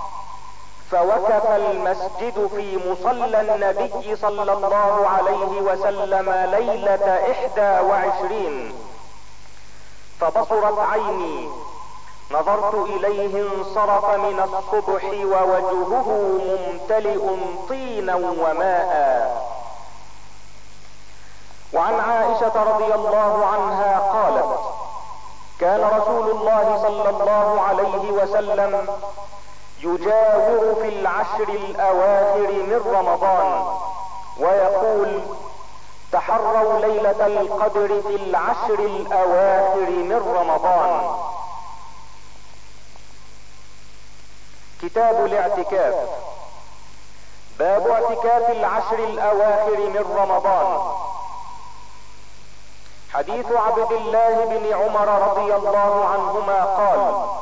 فوقف 0.94 1.46
المسجد 1.50 2.46
في 2.46 2.78
مصلى 2.88 3.40
النبي 3.40 4.16
صلى 4.16 4.52
الله 4.52 5.08
عليه 5.08 5.60
وسلم 5.60 6.30
ليلة 6.30 7.30
إحدى 7.30 7.86
وعشرين. 7.88 8.74
فبصرت 10.20 10.78
عيني. 10.78 11.48
نظرت 12.30 12.74
إليه 12.74 13.42
انصرف 13.42 14.04
من 14.10 14.40
الصبح 14.40 15.04
ووجهه 15.04 16.08
ممتلئ 16.44 17.20
طينا 17.68 18.14
وماء. 18.14 19.54
وعن 21.72 22.00
عائشة 22.00 22.62
رضي 22.62 22.94
الله 22.94 23.46
عنها 23.46 23.98
قالت 23.98 24.60
كان 25.60 25.80
رسول 25.84 26.30
الله 26.30 26.78
صلى 26.82 27.10
الله 27.10 27.60
عليه 27.60 28.10
وسلم 28.10 28.88
يجاور 29.84 30.74
في 30.82 30.88
العشر 30.88 31.48
الأواخر 31.48 32.52
من 32.52 32.80
رمضان 32.86 33.78
ويقول 34.38 35.22
تحروا 36.12 36.80
ليلة 36.80 37.26
القدر 37.26 38.02
في 38.02 38.14
العشر 38.16 38.78
الأواخر 38.78 39.90
من 39.90 40.34
رمضان. 40.36 41.16
كتاب 44.82 45.26
الاعتكاف. 45.26 45.94
باب 47.58 47.88
اعتكاف 47.88 48.50
العشر 48.50 48.98
الأواخر 48.98 49.76
من 49.76 50.04
رمضان. 50.16 50.94
حديث 53.12 53.46
عبد 53.52 53.92
الله 53.92 54.44
بن 54.44 54.72
عمر 54.72 55.08
رضي 55.28 55.54
الله 55.54 56.04
عنهما 56.04 56.64
قال 56.64 57.33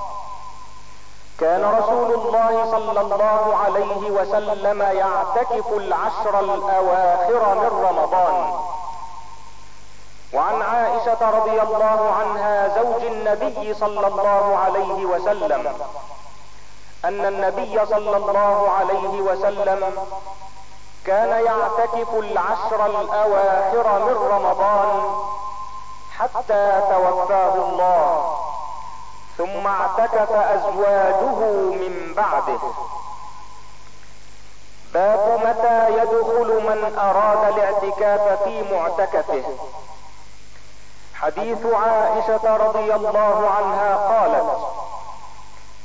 كان 1.42 1.64
رسول 1.78 2.14
الله 2.14 2.70
صلى 2.70 3.00
الله 3.00 3.56
عليه 3.64 4.10
وسلم 4.10 4.82
يعتكف 4.82 5.72
العشر 5.72 6.40
الأواخر 6.40 7.54
من 7.54 7.84
رمضان. 7.88 8.52
وعن 10.34 10.62
عائشة 10.62 11.30
رضي 11.30 11.62
الله 11.62 12.14
عنها 12.18 12.68
زوج 12.82 13.02
النبي 13.04 13.74
صلى 13.74 14.06
الله 14.06 14.56
عليه 14.56 15.06
وسلم. 15.06 15.74
أن 17.04 17.26
النبي 17.26 17.86
صلى 17.86 18.16
الله 18.16 18.70
عليه 18.78 19.20
وسلم 19.20 20.06
كان 21.06 21.44
يعتكف 21.44 22.14
العشر 22.14 22.86
الأواخر 22.86 23.86
من 24.06 24.16
رمضان 24.34 24.90
حتى 26.18 26.80
توفاه 26.90 27.54
الله. 27.54 28.31
ثم 29.38 29.66
اعتكف 29.66 30.32
أزواجه 30.32 31.40
من 31.80 32.14
بعده. 32.16 32.60
باب 34.94 35.40
متى 35.44 35.92
يدخل 35.92 36.62
من 36.68 36.98
أراد 36.98 37.52
الاعتكاف 37.52 38.42
في 38.44 38.74
معتكفه. 38.74 39.42
حديث 41.14 41.66
عائشة 41.66 42.56
رضي 42.56 42.94
الله 42.94 43.50
عنها 43.56 43.96
قالت 43.96 44.58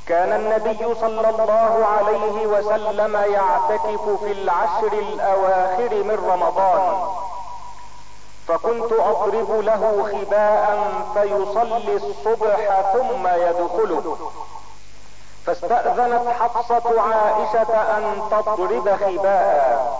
كان 0.06 0.32
النبي 0.32 0.94
صلى 0.94 1.30
الله 1.30 1.86
عليه 1.86 2.46
وسلم 2.46 3.16
يعتكف 3.16 4.08
في 4.24 4.32
العشر 4.32 4.92
الأواخر 4.92 5.94
من 5.94 6.30
رمضان. 6.30 7.07
فكنت 8.48 8.92
أضرب 8.92 9.60
له 9.60 10.08
خباء 10.12 10.92
فيصلي 11.14 11.96
الصبح 11.96 12.80
ثم 12.92 13.26
يدخله. 13.26 14.16
فاستأذنت 15.46 16.28
حفصة 16.28 17.00
عائشة 17.00 17.74
أن 17.96 18.22
تضرب 18.30 18.96
خباء. 18.96 19.98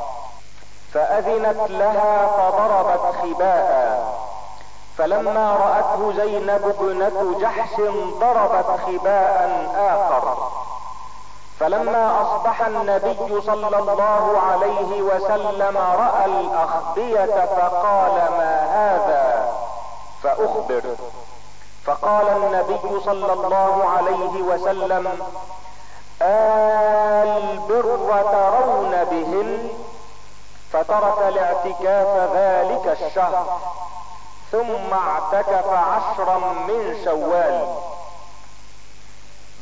فأذنت 0.95 1.71
لها 1.71 2.27
فضربت 2.27 3.15
خباء. 3.23 4.19
فلما 4.99 5.53
رأته 5.53 6.13
زينب 6.17 6.75
ابنة 6.79 7.39
جحش 7.41 7.75
ضربت 8.21 8.81
خباء 8.87 9.67
آخر. 9.77 10.38
فلما 11.61 12.23
أصبح 12.23 12.67
النبي 12.67 13.41
صلى 13.41 13.79
الله 13.79 14.39
عليه 14.51 15.03
وسلم 15.03 15.77
رأى 15.77 16.25
الاخبية 16.25 17.45
فقال 17.45 18.13
ما 18.13 18.67
هذا؟ 18.75 19.49
فأخبر. 20.23 20.83
فقال 21.85 22.29
النبي 22.29 23.01
صلى 23.05 23.33
الله 23.33 23.85
عليه 23.97 24.43
وسلم 24.43 25.19
البر 26.23 28.23
ترون 28.33 29.05
بهن 29.11 29.69
فترك 30.73 31.19
الاعتكاف 31.29 32.31
ذلك 32.35 32.99
الشهر 33.03 33.59
ثم 34.53 34.95
اعتكف 34.95 35.67
عشرا 35.73 36.39
من 36.39 37.01
شوال. 37.05 37.67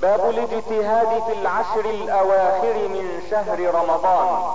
باب 0.03 0.31
الاجتهاد 0.31 1.23
في 1.27 1.33
العشر 1.33 1.81
الأواخر 1.81 2.75
من 2.89 3.23
شهر 3.31 3.75
رمضان. 3.75 4.55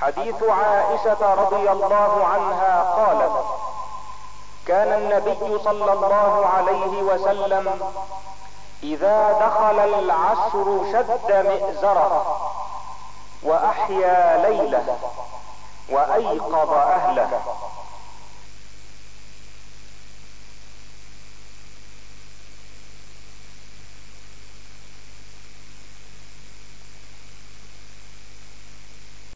حديث 0.00 0.42
عائشة 0.42 1.34
رضي 1.34 1.70
الله 1.70 2.26
عنها 2.26 2.82
قالت 2.82 3.32
كان 4.66 4.92
النبي 4.92 5.58
صلى 5.64 5.92
الله 5.92 6.46
عليه 6.46 7.02
وسلم 7.02 7.92
إذا 8.82 9.32
دخل 9.32 9.78
العشر 9.98 10.80
شد 10.92 11.46
مئزرة 11.46 12.36
وأحيا 13.42 14.48
ليلة 14.48 14.96
وأيقظ 15.90 16.72
أهله. 16.72 17.30